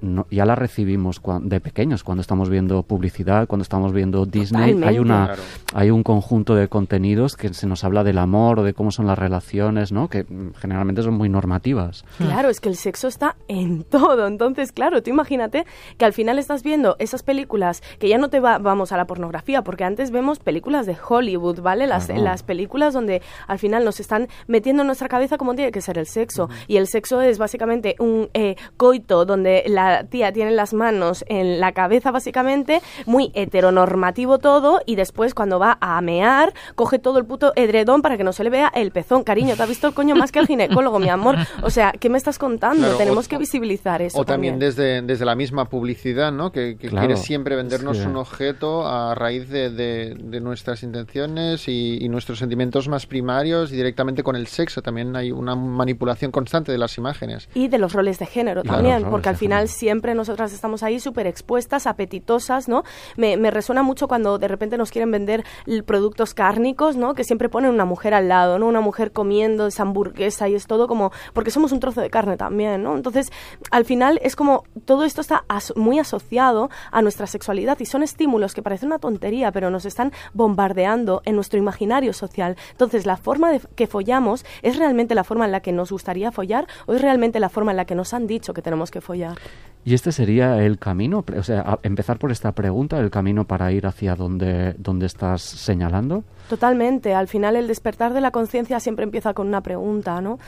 no, 0.00 0.26
ya 0.30 0.46
la 0.46 0.54
recibimos 0.54 1.20
de 1.42 1.60
pequeños, 1.60 2.02
cuando 2.04 2.22
estamos 2.22 2.48
viendo 2.48 2.82
publicidad, 2.84 3.46
cuando 3.46 3.62
estamos 3.64 3.92
viendo 3.92 4.24
Disney. 4.24 4.72
Totalmente. 4.72 4.88
Hay, 4.88 4.98
una, 4.98 5.26
Claro. 5.26 5.42
hay 5.74 5.90
un 5.90 6.02
conjunto 6.02 6.54
de 6.54 6.68
contenidos 6.68 7.36
que 7.36 7.52
se 7.52 7.66
nos 7.66 7.84
habla 7.84 8.02
del 8.02 8.16
amor 8.18 8.60
o 8.60 8.62
de 8.62 8.72
cómo 8.72 8.90
son 8.90 9.06
las 9.06 9.18
relaciones, 9.18 9.92
¿no? 9.92 10.08
que 10.08 10.24
mm, 10.24 10.54
generalmente 10.54 11.02
son 11.02 11.14
muy 11.14 11.28
normativas. 11.28 12.04
Claro, 12.16 12.48
es 12.48 12.60
que 12.60 12.68
el 12.70 12.76
sexo 12.76 13.08
está 13.08 13.36
en 13.48 13.84
todo. 13.84 14.26
Entonces, 14.26 14.53
Entonces, 14.54 14.72
claro, 14.72 15.02
tú 15.02 15.10
imagínate 15.10 15.66
que 15.98 16.04
al 16.04 16.12
final 16.12 16.38
estás 16.38 16.62
viendo 16.62 16.94
esas 17.00 17.24
películas 17.24 17.82
que 17.98 18.08
ya 18.08 18.18
no 18.18 18.30
te 18.30 18.38
va, 18.38 18.58
vamos 18.58 18.92
a 18.92 18.96
la 18.96 19.04
pornografía, 19.04 19.62
porque 19.62 19.82
antes 19.82 20.12
vemos 20.12 20.38
películas 20.38 20.86
de 20.86 20.96
Hollywood, 20.96 21.60
¿vale? 21.60 21.88
Las, 21.88 22.08
las 22.08 22.44
películas 22.44 22.94
donde 22.94 23.20
al 23.48 23.58
final 23.58 23.84
nos 23.84 23.98
están 23.98 24.28
metiendo 24.46 24.82
en 24.82 24.86
nuestra 24.86 25.08
cabeza 25.08 25.38
cómo 25.38 25.56
tiene 25.56 25.72
que 25.72 25.80
ser 25.80 25.98
el 25.98 26.06
sexo. 26.06 26.48
Y 26.68 26.76
el 26.76 26.86
sexo 26.86 27.20
es 27.20 27.38
básicamente 27.38 27.96
un 27.98 28.30
eh, 28.32 28.54
coito 28.76 29.24
donde 29.24 29.64
la 29.66 30.04
tía 30.04 30.32
tiene 30.32 30.52
las 30.52 30.72
manos 30.72 31.24
en 31.26 31.58
la 31.58 31.72
cabeza, 31.72 32.12
básicamente, 32.12 32.80
muy 33.06 33.32
heteronormativo 33.34 34.38
todo, 34.38 34.82
y 34.86 34.94
después 34.94 35.34
cuando 35.34 35.58
va 35.58 35.78
a 35.80 36.00
mear, 36.00 36.54
coge 36.76 37.00
todo 37.00 37.18
el 37.18 37.24
puto 37.24 37.52
edredón 37.56 38.02
para 38.02 38.16
que 38.16 38.22
no 38.22 38.32
se 38.32 38.44
le 38.44 38.50
vea 38.50 38.70
el 38.72 38.92
pezón. 38.92 39.24
Cariño, 39.24 39.56
¿te 39.56 39.64
has 39.64 39.68
visto 39.68 39.88
el 39.88 39.94
coño 39.94 40.14
más 40.14 40.30
que 40.30 40.38
el 40.38 40.46
ginecólogo, 40.46 41.00
mi 41.00 41.08
amor? 41.08 41.36
O 41.64 41.70
sea, 41.70 41.90
¿qué 41.98 42.08
me 42.08 42.18
estás 42.18 42.38
contando? 42.38 42.96
Tenemos 42.96 43.26
que 43.26 43.38
visibilizar 43.38 44.02
eso. 44.02 44.18
O 44.18 44.24
también, 44.24 44.43
Desde, 44.52 45.02
desde 45.02 45.24
la 45.24 45.34
misma 45.34 45.68
publicidad, 45.68 46.32
¿no? 46.32 46.52
Que, 46.52 46.76
quiere 46.76 47.16
siempre 47.16 47.56
vendernos 47.56 47.98
un 48.00 48.16
objeto 48.16 48.86
a 48.86 49.14
raíz 49.14 49.48
de, 49.48 49.70
de, 49.70 50.40
nuestras 50.40 50.82
intenciones 50.82 51.68
y, 51.68 52.08
nuestros 52.08 52.38
sentimientos 52.38 52.88
más 52.88 53.06
primarios 53.06 53.72
y 53.72 53.76
directamente 53.76 54.22
con 54.22 54.36
el 54.36 54.46
sexo. 54.46 54.82
También 54.82 55.16
hay 55.16 55.32
una 55.32 55.56
manipulación 55.56 56.30
constante 56.30 56.70
de 56.70 56.78
las 56.78 56.96
imágenes. 56.98 57.48
Y 57.54 57.68
de 57.68 57.78
los 57.78 57.92
roles 57.92 58.18
de 58.18 58.26
género 58.26 58.62
también, 58.62 59.04
porque 59.10 59.28
al 59.28 59.36
final 59.36 59.68
siempre 59.68 60.14
nosotras 60.14 60.52
estamos 60.52 60.82
ahí 60.82 61.00
súper 61.00 61.26
expuestas, 61.26 61.86
apetitosas, 61.86 62.68
¿no? 62.68 62.84
Me, 63.16 63.36
me 63.36 63.50
resuena 63.50 63.82
mucho 63.82 64.06
cuando 64.06 64.38
de 64.38 64.48
repente 64.48 64.76
nos 64.76 64.90
quieren 64.90 65.10
vender 65.10 65.44
productos 65.86 66.34
cárnicos, 66.34 66.96
¿no? 66.96 67.14
Que 67.14 67.24
siempre 67.24 67.48
ponen 67.48 67.70
una 67.70 67.84
mujer 67.84 68.14
al 68.14 68.28
lado, 68.28 68.58
¿no? 68.58 68.66
Una 68.66 68.80
mujer 68.80 69.12
comiendo 69.12 69.66
esa 69.66 69.82
hamburguesa 69.82 70.48
y 70.48 70.54
es 70.54 70.66
todo 70.66 70.86
como... 70.88 71.12
Porque 71.32 71.50
somos 71.50 71.72
un 71.72 71.80
trozo 71.80 72.00
de 72.00 72.10
carne 72.10 72.36
también, 72.36 72.82
¿no? 72.82 72.96
Entonces, 72.96 73.32
al 73.70 73.84
final 73.84 74.20
es 74.24 74.34
como... 74.34 74.64
Todo 74.86 75.04
esto 75.04 75.20
está 75.20 75.44
muy 75.76 75.98
asociado 75.98 76.68
a 76.90 77.00
nuestra 77.00 77.26
sexualidad 77.26 77.78
y 77.80 77.86
son 77.86 78.02
estímulos 78.02 78.52
que 78.52 78.62
parecen 78.62 78.88
una 78.88 78.98
tontería, 78.98 79.50
pero 79.52 79.70
nos 79.70 79.86
están 79.86 80.12
bombardeando 80.32 81.22
en 81.24 81.36
nuestro 81.36 81.58
imaginario 81.58 82.12
social. 82.12 82.56
Entonces, 82.72 83.06
la 83.06 83.16
forma 83.16 83.50
de 83.50 83.60
que 83.76 83.86
follamos 83.86 84.44
es 84.62 84.76
realmente 84.76 85.14
la 85.14 85.24
forma 85.24 85.46
en 85.46 85.52
la 85.52 85.60
que 85.60 85.72
nos 85.72 85.90
gustaría 85.90 86.32
follar 86.32 86.66
o 86.86 86.94
es 86.94 87.00
realmente 87.00 87.40
la 87.40 87.48
forma 87.48 87.70
en 87.70 87.76
la 87.76 87.84
que 87.84 87.94
nos 87.94 88.12
han 88.12 88.26
dicho 88.26 88.52
que 88.52 88.62
tenemos 88.62 88.90
que 88.90 89.00
follar. 89.00 89.38
¿Y 89.84 89.94
este 89.94 90.12
sería 90.12 90.62
el 90.62 90.78
camino? 90.78 91.24
O 91.36 91.42
sea, 91.42 91.78
empezar 91.82 92.18
por 92.18 92.32
esta 92.32 92.52
pregunta, 92.52 92.98
el 92.98 93.10
camino 93.10 93.46
para 93.46 93.70
ir 93.70 93.86
hacia 93.86 94.16
donde, 94.16 94.74
donde 94.78 95.06
estás 95.06 95.42
señalando. 95.42 96.24
Totalmente. 96.48 97.14
Al 97.14 97.28
final 97.28 97.56
el 97.56 97.68
despertar 97.68 98.14
de 98.14 98.20
la 98.20 98.30
conciencia 98.30 98.80
siempre 98.80 99.04
empieza 99.04 99.34
con 99.34 99.46
una 99.46 99.60
pregunta, 99.60 100.20
¿no? 100.20 100.38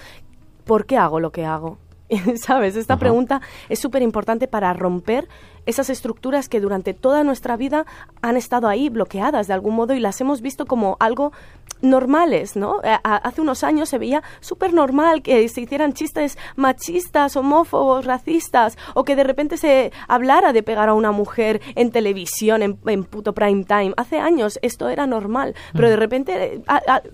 ¿Por 0.64 0.86
qué 0.86 0.96
hago 0.96 1.20
lo 1.20 1.32
que 1.32 1.44
hago? 1.44 1.78
¿Sabes? 2.36 2.76
Esta 2.76 2.98
pregunta 2.98 3.40
es 3.68 3.78
súper 3.78 4.02
importante 4.02 4.48
para 4.48 4.72
romper 4.72 5.28
esas 5.66 5.90
estructuras 5.90 6.48
que 6.48 6.60
durante 6.60 6.94
toda 6.94 7.24
nuestra 7.24 7.56
vida 7.56 7.86
han 8.22 8.36
estado 8.36 8.68
ahí 8.68 8.88
bloqueadas 8.88 9.48
de 9.48 9.54
algún 9.54 9.74
modo 9.74 9.94
y 9.94 10.00
las 10.00 10.20
hemos 10.20 10.40
visto 10.40 10.66
como 10.66 10.96
algo 11.00 11.32
normales, 11.80 12.56
¿no? 12.56 12.80
hace 13.02 13.40
unos 13.40 13.64
años 13.64 13.88
se 13.88 13.98
veía 13.98 14.22
súper 14.40 14.72
normal 14.72 15.22
que 15.22 15.48
se 15.48 15.60
hicieran 15.60 15.92
chistes 15.92 16.38
machistas, 16.56 17.36
homófobos, 17.36 18.04
racistas, 18.04 18.78
o 18.94 19.04
que 19.04 19.16
de 19.16 19.24
repente 19.24 19.56
se 19.56 19.92
hablara 20.08 20.52
de 20.52 20.62
pegar 20.62 20.88
a 20.88 20.94
una 20.94 21.12
mujer 21.12 21.60
en 21.74 21.90
televisión, 21.90 22.62
en, 22.62 23.04
puto 23.04 23.34
prime 23.34 23.64
time. 23.64 23.92
Hace 23.96 24.18
años 24.18 24.58
esto 24.62 24.88
era 24.88 25.06
normal, 25.06 25.54
pero 25.72 25.88
de 25.88 25.96
repente 25.96 26.62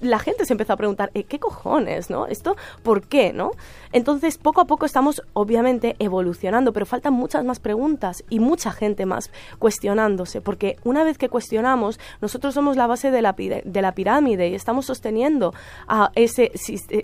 la 0.01 0.19
gente 0.19 0.47
se 0.47 0.55
empezó 0.55 0.73
a 0.73 0.77
preguntar, 0.77 1.11
eh, 1.15 1.25
¿qué 1.25 1.39
cojones, 1.39 2.11
no? 2.11 2.27
¿Esto 2.27 2.57
por 2.83 3.03
qué, 3.07 3.33
no? 3.33 3.53
Entonces, 3.93 4.39
poco 4.39 4.61
a 4.61 4.67
poco 4.67 4.87
estamos, 4.87 5.23
obviamente, 5.35 5.97
evolucionando, 5.99 6.73
pero 6.73 6.87
faltan 6.87 7.13
muchas 7.13 7.45
más 7.45 7.61
preguntas 7.61 8.25
y 8.31 8.41
mucha 8.41 8.73
gente 8.73 9.07
más 9.07 9.31
cuestionándose, 9.59 10.41
porque 10.41 10.77
una 10.85 11.05
vez 11.05 11.19
que 11.19 11.29
cuestionamos, 11.29 12.01
nosotros 12.21 12.55
somos 12.55 12.77
la 12.77 12.87
base 12.87 13.11
de 13.11 13.23
la, 13.23 13.33
de 13.33 13.83
la 13.83 13.95
pirámide 13.95 14.52
y 14.53 14.55
estamos 14.55 14.87
sosteniendo 14.87 15.55
a 15.89 16.13
ese, 16.15 16.53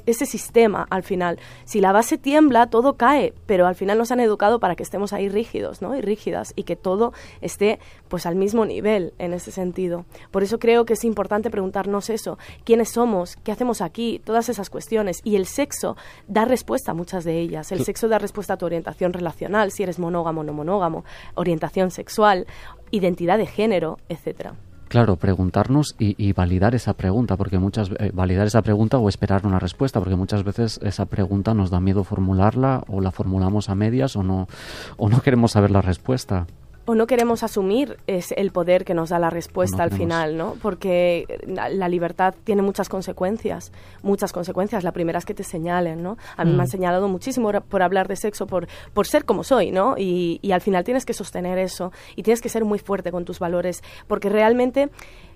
ese 0.07 0.27
sistema 0.27 0.87
al 0.91 1.03
final. 1.03 1.39
Si 1.65 1.81
la 1.81 1.93
base 1.93 2.19
tiembla, 2.19 2.69
todo 2.69 2.97
cae, 2.97 3.35
pero 3.47 3.67
al 3.67 3.75
final 3.75 3.99
nos 3.99 4.13
han 4.13 4.21
educado 4.21 4.61
para 4.61 4.77
que 4.77 4.83
estemos 4.83 5.13
ahí 5.13 5.29
rígidos 5.29 5.83
¿no? 5.83 5.97
y 5.97 6.01
rígidas 6.01 6.53
y 6.57 6.65
que 6.65 6.77
todo 6.77 7.13
esté 7.41 7.79
pues 8.09 8.27
al 8.27 8.37
mismo 8.37 8.65
nivel 8.65 9.13
en 9.19 9.33
ese 9.33 9.51
sentido. 9.51 10.05
Por 10.31 10.43
eso 10.43 10.59
creo 10.59 10.85
que 10.85 10.95
es 10.95 11.05
importante 11.05 11.51
preguntarnos 11.51 12.11
eso, 12.11 12.39
quiénes 12.65 12.91
somos, 12.91 13.37
qué 13.37 13.53
hacemos 13.53 13.81
aquí, 13.81 14.21
todas 14.25 14.49
esas 14.49 14.71
cuestiones. 14.71 15.21
Y 15.25 15.37
el 15.37 15.47
sexo 15.47 15.97
da 16.27 16.45
respuesta 16.45 16.93
a 16.93 16.95
muchas 16.95 17.25
de 17.25 17.39
ellas. 17.39 17.73
El 17.73 17.85
sexo 17.85 18.09
da 18.09 18.19
respuesta 18.19 18.55
a 18.55 18.57
tu 18.57 18.67
orientación 18.67 19.13
relacional, 19.13 19.73
si 19.73 19.83
eres 19.83 19.99
monógamo 19.99 20.43
o 20.43 20.45
no 20.45 20.53
monógamo, 20.53 21.05
orientación 21.35 21.91
sexual, 21.91 22.47
identidad 22.91 23.39
de 23.39 23.47
género, 23.47 23.99
etcétera. 24.09 24.55
Claro, 24.89 25.17
preguntarnos 25.17 25.95
y, 25.99 26.33
validar 26.33 26.75
esa 26.75 26.95
pregunta, 26.95 27.37
porque 27.37 27.59
muchas 27.59 27.91
eh, 27.99 28.11
validar 28.15 28.47
esa 28.47 28.63
pregunta 28.63 28.97
o 28.97 29.09
esperar 29.09 29.47
una 29.47 29.59
respuesta, 29.59 30.01
porque 30.01 30.17
muchas 30.17 30.45
veces 30.45 30.81
esa 30.83 31.05
pregunta 31.05 31.53
nos 31.53 31.71
da 31.71 31.79
miedo 31.79 32.05
formularla 32.05 32.85
o 32.89 33.03
la 33.03 33.11
formulamos 33.11 33.69
a 33.69 33.75
medias 33.75 34.17
o 34.17 34.23
no 34.23 34.49
o 34.97 35.09
no 35.11 35.21
queremos 35.21 35.53
saber 35.53 35.71
la 35.71 35.83
respuesta 35.83 36.47
o 36.89 36.95
no 36.95 37.07
queremos 37.07 37.43
asumir 37.43 37.99
es 38.07 38.33
el 38.33 38.51
poder 38.51 38.87
que 38.87 38.95
nos 38.95 39.11
da 39.11 39.19
la 39.19 39.29
respuesta 39.29 39.83
al 39.83 39.91
final, 39.91 40.39
¿no? 40.39 40.57
Porque 40.63 41.27
la, 41.47 41.87
libertad 41.87 42.35
tiene 42.45 42.63
muchas 42.63 42.89
consecuencias, 42.89 43.73
muchas 44.01 44.33
consecuencias. 44.33 44.85
La 44.85 44.93
primera 44.93 45.19
es 45.19 45.27
que 45.27 45.35
te 45.35 45.45
señalen, 45.45 46.03
¿no? 46.03 46.17
A 46.39 46.47
mí 46.47 46.53
me 46.53 46.63
han 46.63 46.65
mm. 46.65 46.71
señalado 46.71 47.07
muchísimo 47.07 47.53
por 47.61 47.83
hablar 47.83 48.09
de 48.09 48.17
sexo, 48.17 48.47
por, 48.47 48.69
por 48.95 49.07
ser 49.07 49.27
como 49.27 49.45
soy, 49.45 49.71
¿no? 49.71 49.97
Y, 49.99 50.39
y 50.41 50.53
al 50.53 50.63
final 50.63 50.83
tienes 50.83 51.05
que 51.05 51.13
sostener 51.13 51.59
eso 51.59 51.93
y 52.17 52.23
tienes 52.23 52.41
que 52.41 52.49
ser 52.49 52.65
muy 52.65 52.79
fuerte 52.79 53.13
con 53.13 53.27
tus 53.27 53.39
valores, 53.39 53.83
porque 54.07 54.31
realmente 54.31 54.89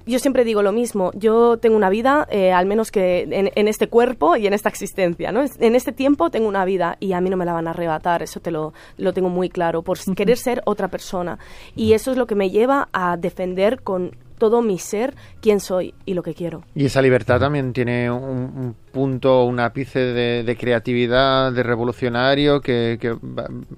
yo 0.06 0.18
siempre 0.18 0.44
digo 0.44 0.62
lo 0.62 0.72
mismo, 0.72 1.10
yo 1.14 1.56
tengo 1.58 1.76
una 1.76 1.90
vida, 1.90 2.26
eh, 2.30 2.52
al 2.52 2.66
menos 2.66 2.90
que 2.90 3.28
en, 3.30 3.68
este 3.68 3.88
cuerpo 3.88 4.36
y 4.36 4.46
en 4.46 4.52
esta 4.54 4.68
existencia, 4.68 5.32
¿no? 5.32 5.44
En 5.58 5.74
este 5.74 5.92
tiempo 5.92 6.30
tengo 6.30 6.48
una 6.48 6.64
vida 6.64 6.96
y 7.00 7.12
a 7.12 7.20
mí 7.20 7.30
no 7.30 7.36
me 7.36 7.44
la 7.44 7.52
van 7.52 7.66
a 7.66 7.70
arrebatar, 7.70 8.22
eso 8.22 8.40
te 8.40 8.50
lo, 8.50 8.72
lo 8.96 9.12
tengo 9.12 9.28
muy 9.28 9.48
claro, 9.48 9.82
por 9.82 9.98
querer 10.16 10.36
ser 10.36 10.62
otra 10.64 10.88
persona. 10.88 11.38
Y 11.76 11.92
eso 11.92 12.10
es 12.10 12.16
lo 12.16 12.26
que 12.26 12.34
me 12.34 12.50
lleva 12.50 12.88
a 12.92 13.16
defender 13.16 13.82
con 13.82 14.16
todo 14.42 14.60
mi 14.60 14.76
ser 14.76 15.14
quién 15.40 15.60
soy 15.60 15.94
y 16.04 16.14
lo 16.14 16.24
que 16.24 16.34
quiero. 16.34 16.64
Y 16.74 16.86
esa 16.86 17.00
libertad 17.00 17.38
también 17.38 17.72
tiene 17.72 18.10
un, 18.10 18.74
punto, 18.90 19.44
un 19.44 19.60
ápice 19.60 20.00
de, 20.00 20.56
creatividad, 20.58 21.52
de 21.52 21.62
revolucionario 21.62 22.60
que, 22.60 22.98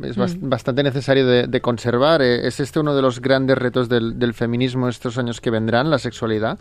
es 0.03 0.17
mm. 0.17 0.49
bastante 0.49 0.83
necesario 0.83 1.27
de, 1.27 1.61
conservar. 1.61 2.23
Eh, 2.23 2.47
¿Es 2.47 2.61
este 2.61 2.81
uno 2.81 2.97
de 2.97 3.03
los 3.03 3.21
grandes 3.21 3.59
retos 3.59 3.91
del, 3.91 4.19
del 4.19 4.33
feminismo 4.33 4.89
estos 4.89 5.19
años 5.19 5.43
que 5.43 5.51
vendrán, 5.51 5.91
la 5.91 5.99
sexualidad? 5.99 6.59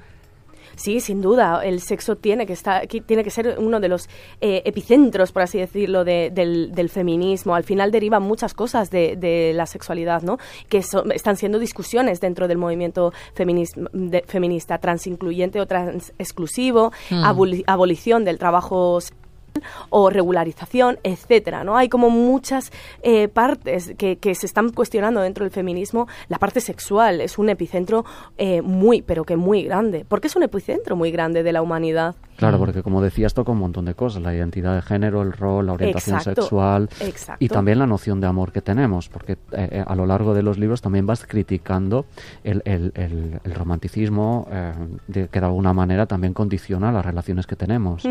Sí, 0.75 0.99
sin 0.99 1.21
duda. 1.21 1.61
El 1.63 1.81
sexo 1.81 2.15
tiene 2.15 2.45
que 2.45 2.53
estar, 2.53 2.87
tiene 2.87 3.23
que 3.23 3.29
ser 3.29 3.55
uno 3.59 3.79
de 3.79 3.89
los 3.89 4.09
eh, 4.41 4.61
epicentros, 4.65 5.31
por 5.31 5.43
así 5.43 5.59
decirlo, 5.59 6.03
del, 6.03 6.89
feminismo. 6.91 7.55
Al 7.55 7.63
final 7.63 7.91
derivan 7.91 8.23
muchas 8.23 8.53
cosas 8.53 8.89
de, 8.89 9.51
la 9.55 9.65
sexualidad, 9.65 10.21
¿no? 10.21 10.37
Que 10.69 10.77
están 10.77 11.37
siendo 11.37 11.59
discusiones 11.59 12.19
dentro 12.19 12.47
del 12.47 12.57
movimiento 12.57 13.13
feminista, 13.33 14.77
transincluyente 14.77 15.59
o 15.59 15.65
trans 15.65 16.13
exclusivo, 16.17 16.91
mm. 17.09 17.63
abolición 17.65 18.25
del 18.25 18.37
trabajo 18.37 18.99
o 19.89 20.09
regularización, 20.09 20.99
etcétera, 21.03 21.63
¿no? 21.63 21.77
Hay 21.77 21.89
como 21.89 22.09
muchas 22.09 22.71
eh, 23.01 23.27
partes 23.27 23.93
que, 23.97 24.17
se 24.33 24.45
están 24.45 24.71
cuestionando 24.71 25.21
dentro 25.21 25.43
del 25.45 25.51
feminismo. 25.51 26.07
La 26.27 26.39
parte 26.39 26.59
sexual 26.61 27.21
es 27.21 27.37
un 27.37 27.49
epicentro 27.49 28.05
eh, 28.37 28.61
muy, 28.61 29.01
pero 29.01 29.23
que 29.23 29.37
muy 29.37 29.63
grande, 29.63 30.05
porque 30.07 30.27
es 30.27 30.35
un 30.35 30.43
epicentro 30.43 30.95
muy 30.95 31.11
grande 31.11 31.43
de 31.43 31.51
la 31.51 31.61
humanidad. 31.61 32.15
Claro, 32.37 32.57
porque 32.59 32.83
como 32.83 33.01
decías, 33.01 33.33
toca 33.33 33.51
un 33.51 33.59
montón 33.59 33.85
de 33.85 33.93
cosas, 33.93 34.21
la 34.21 34.33
identidad 34.33 34.75
de 34.75 34.81
género, 34.81 35.21
el 35.21 35.33
rol, 35.33 35.67
la 35.67 35.73
orientación 35.73 36.21
sexual 36.21 36.89
y 37.39 37.47
también 37.47 37.79
la 37.79 37.87
noción 37.87 38.19
de 38.19 38.27
amor 38.27 38.51
que 38.51 38.61
tenemos, 38.61 39.09
porque 39.09 39.37
eh, 39.51 39.83
a 39.85 39.95
lo 39.95 40.05
largo 40.05 40.33
de 40.33 40.43
los 40.43 40.57
libros 40.57 40.81
también 40.81 41.05
vas 41.05 41.25
criticando 41.25 42.05
el, 42.43 42.61
el, 42.65 42.91
el, 42.95 43.53
romanticismo 43.53 44.47
de, 45.07 45.27
que 45.27 45.39
de 45.39 45.45
alguna 45.45 45.73
manera 45.73 46.05
también 46.05 46.33
condiciona 46.33 46.91
las 46.91 47.05
relaciones 47.05 47.47
que 47.47 47.55
tenemos. 47.55 48.03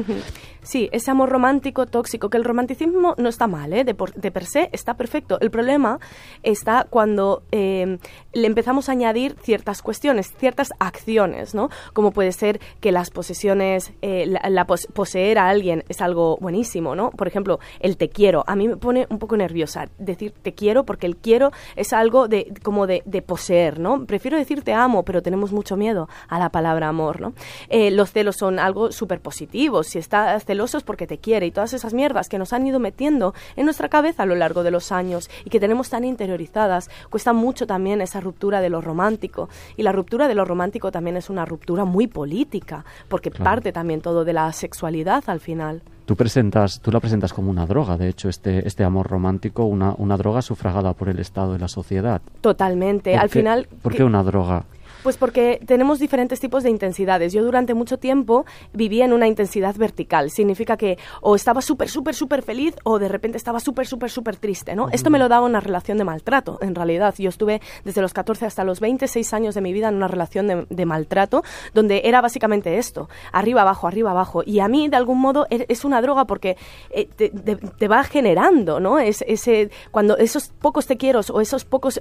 Sí, 0.62 0.88
ese 0.92 1.10
amor 1.10 1.30
romántico, 1.30 1.86
tóxico, 1.86 2.30
que 2.30 2.36
el 2.36 2.44
romanticismo 2.44 3.14
no 3.18 3.28
está 3.28 3.46
mal, 3.46 3.72
¿eh? 3.72 3.84
de, 3.84 3.96
de 4.16 4.30
per 4.30 4.44
se 4.44 4.68
está 4.72 4.94
perfecto. 4.94 5.40
El 5.40 5.50
problema 5.50 5.98
está 6.42 6.86
cuando 6.88 7.42
eh, 7.52 7.98
le 8.32 8.46
empezamos 8.46 8.88
a 8.88 8.92
añadir 8.92 9.36
ciertas 9.42 9.82
cuestiones, 9.82 10.32
ciertas 10.36 10.70
acciones, 10.78 11.54
¿no? 11.54 11.70
Como 11.92 12.12
puede 12.12 12.32
ser 12.32 12.60
que 12.80 12.92
las 12.92 13.10
posesiones 13.10 13.92
eh, 14.02 14.11
la, 14.26 14.66
poseer 14.66 15.38
a 15.38 15.48
alguien 15.48 15.84
es 15.88 16.00
algo 16.00 16.36
buenísimo, 16.40 16.94
¿no? 16.94 17.10
Por 17.10 17.28
ejemplo, 17.28 17.58
el 17.80 17.96
te 17.96 18.08
quiero, 18.08 18.44
a 18.46 18.56
mí 18.56 18.68
me 18.68 18.76
pone 18.76 19.06
un 19.10 19.18
poco 19.18 19.36
nerviosa 19.36 19.88
decir 19.98 20.32
te 20.42 20.54
quiero 20.54 20.84
porque 20.84 21.06
el 21.06 21.16
quiero 21.16 21.52
es 21.76 21.92
algo 21.92 22.28
de 22.28 22.52
como 22.62 22.86
de, 22.86 23.02
poseer, 23.26 23.78
¿no? 23.78 24.04
Prefiero 24.04 24.36
decir 24.36 24.62
te 24.62 24.72
amo, 24.72 25.04
pero 25.04 25.22
tenemos 25.22 25.52
mucho 25.52 25.76
miedo 25.76 26.08
a 26.28 26.38
la 26.38 26.50
palabra 26.50 26.88
amor, 26.88 27.20
¿no? 27.20 27.34
Eh, 27.68 27.90
los 27.90 28.10
celos 28.10 28.36
son 28.36 28.58
algo 28.58 28.92
súper 28.92 29.20
positivo, 29.20 29.82
si 29.82 29.98
estás 29.98 30.44
celoso 30.44 30.78
es 30.78 30.84
porque 30.84 31.06
te 31.06 31.18
quiere 31.18 31.46
y 31.46 31.50
todas 31.50 31.72
esas 31.72 31.94
mierdas 31.94 32.28
que 32.28 32.38
nos 32.38 32.52
han 32.52 32.66
ido 32.66 32.78
metiendo 32.78 33.34
en 33.56 33.64
nuestra 33.64 33.88
cabeza 33.88 34.24
a 34.24 34.26
lo 34.26 34.34
largo 34.34 34.62
de 34.62 34.70
los 34.70 34.92
años 34.92 35.30
y 35.44 35.50
que 35.50 35.60
tenemos 35.60 35.90
tan 35.90 36.04
interiorizadas, 36.04 36.90
cuesta 37.10 37.32
mucho 37.32 37.66
también 37.66 38.00
esa 38.00 38.20
ruptura 38.20 38.60
de 38.60 38.70
lo 38.70 38.80
romántico 38.80 39.48
y 39.76 39.82
la 39.82 39.92
ruptura 39.92 40.28
de 40.28 40.34
lo 40.34 40.44
romántico 40.44 40.90
también 40.90 41.16
es 41.16 41.30
una 41.30 41.44
ruptura 41.44 41.84
muy 41.84 42.06
política, 42.06 42.84
porque 43.08 43.30
parte 43.30 43.72
también 43.72 44.00
todo 44.02 44.24
de 44.24 44.32
la 44.32 44.52
sexualidad 44.52 45.24
al 45.28 45.40
final. 45.40 45.82
Tú 46.04 46.16
presentas, 46.16 46.80
tú 46.80 46.90
la 46.90 47.00
presentas 47.00 47.32
como 47.32 47.50
una 47.50 47.64
droga, 47.64 47.96
de 47.96 48.08
hecho, 48.08 48.28
este, 48.28 48.66
este 48.66 48.84
amor 48.84 49.08
romántico, 49.08 49.64
una, 49.64 49.94
una 49.96 50.16
droga 50.16 50.42
sufragada 50.42 50.92
por 50.94 51.08
el 51.08 51.20
Estado 51.20 51.54
y 51.54 51.58
la 51.58 51.68
sociedad. 51.68 52.20
Totalmente. 52.40 53.16
Al 53.16 53.30
final. 53.30 53.68
¿Por 53.82 53.94
qué 53.94 54.04
una 54.04 54.22
droga? 54.22 54.64
Pues 55.02 55.16
porque 55.16 55.60
tenemos 55.66 55.98
diferentes 55.98 56.38
tipos 56.38 56.62
de 56.62 56.70
intensidades. 56.70 57.32
Yo 57.32 57.42
durante 57.42 57.74
mucho 57.74 57.98
tiempo 57.98 58.44
vivía 58.72 59.04
en 59.04 59.12
una 59.12 59.26
intensidad 59.26 59.74
vertical. 59.76 60.30
Significa 60.30 60.76
que 60.76 60.96
o 61.20 61.34
estaba 61.34 61.60
súper, 61.60 61.88
súper, 61.88 62.14
súper 62.14 62.42
feliz 62.42 62.74
o 62.84 62.98
de 63.00 63.08
repente 63.08 63.36
estaba 63.36 63.58
súper, 63.58 63.86
súper, 63.86 64.10
súper 64.10 64.36
triste, 64.36 64.76
¿no? 64.76 64.88
Esto 64.90 65.10
me 65.10 65.18
lo 65.18 65.28
daba 65.28 65.46
una 65.46 65.60
relación 65.60 65.98
de 65.98 66.04
maltrato, 66.04 66.58
en 66.62 66.74
realidad. 66.74 67.14
Yo 67.18 67.28
estuve 67.30 67.60
desde 67.84 68.00
los 68.00 68.12
14 68.12 68.46
hasta 68.46 68.62
los 68.62 68.78
26 68.78 69.32
años 69.34 69.54
de 69.54 69.60
mi 69.60 69.72
vida 69.72 69.88
en 69.88 69.96
una 69.96 70.08
relación 70.08 70.66
de, 70.68 70.86
maltrato 70.86 71.42
donde 71.74 72.02
era 72.04 72.20
básicamente 72.20 72.78
esto, 72.78 73.08
arriba, 73.32 73.62
abajo, 73.62 73.86
arriba, 73.86 74.10
abajo. 74.10 74.42
Y 74.44 74.60
a 74.60 74.68
mí, 74.68 74.88
de 74.88 74.96
algún 74.96 75.20
modo, 75.20 75.46
e, 75.50 75.64
es 75.68 75.84
una 75.84 76.00
droga 76.02 76.26
porque 76.26 76.56
eh, 76.90 77.06
te, 77.06 77.88
va 77.88 78.04
generando, 78.04 78.80
¿no? 78.80 78.98
Es, 78.98 79.24
ese, 79.26 79.70
cuando 79.90 80.16
esos 80.16 80.48
pocos 80.60 80.86
te 80.86 80.96
quiero 80.96 81.20
o 81.32 81.40
esos 81.40 81.64
pocos 81.64 82.00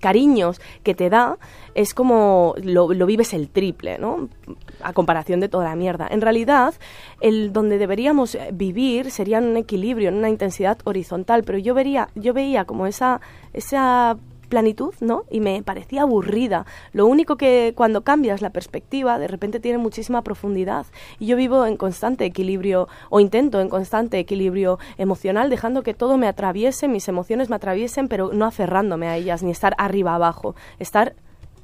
cariños 0.00 0.60
que 0.82 0.94
te 0.94 1.10
da, 1.10 1.38
es 1.74 1.94
como 1.94 2.54
lo, 2.62 2.88
vives 3.06 3.34
el 3.34 3.48
triple, 3.48 3.98
¿no? 3.98 4.28
A 4.82 4.92
comparación 4.92 5.40
de 5.40 5.48
toda 5.48 5.64
la 5.64 5.76
mierda. 5.76 6.08
En 6.10 6.20
realidad, 6.20 6.74
el 7.20 7.52
donde 7.52 7.78
deberíamos 7.78 8.38
vivir 8.52 9.10
sería 9.10 9.38
en 9.38 9.44
un 9.44 9.56
equilibrio, 9.56 10.08
en 10.08 10.16
una 10.16 10.28
intensidad 10.28 10.78
horizontal, 10.84 11.44
pero 11.44 11.58
yo 11.58 11.74
vería, 11.74 12.08
yo 12.14 12.32
veía 12.32 12.64
como 12.64 12.86
esa, 12.86 13.20
esa 13.52 14.16
planitud, 14.54 14.94
¿no? 15.00 15.24
Y 15.30 15.40
me 15.40 15.62
parecía 15.62 16.02
aburrida. 16.02 16.64
Lo 16.92 17.06
único 17.06 17.36
que 17.36 17.72
cuando 17.74 18.04
cambias 18.04 18.40
la 18.40 18.50
perspectiva, 18.50 19.18
de 19.18 19.26
repente 19.26 19.58
tiene 19.58 19.78
muchísima 19.78 20.22
profundidad. 20.22 20.86
Y 21.18 21.26
yo 21.26 21.36
vivo 21.36 21.66
en 21.66 21.76
constante 21.76 22.24
equilibrio, 22.24 22.88
o 23.10 23.18
intento 23.18 23.60
en 23.60 23.68
constante 23.68 24.18
equilibrio 24.18 24.78
emocional, 24.96 25.50
dejando 25.50 25.82
que 25.82 25.94
todo 25.94 26.16
me 26.18 26.28
atraviese, 26.28 26.86
mis 26.86 27.08
emociones 27.08 27.50
me 27.50 27.56
atraviesen, 27.56 28.06
pero 28.06 28.32
no 28.32 28.44
aferrándome 28.44 29.08
a 29.08 29.16
ellas, 29.16 29.42
ni 29.42 29.50
estar 29.50 29.74
arriba 29.76 30.14
abajo, 30.14 30.54
estar 30.78 31.16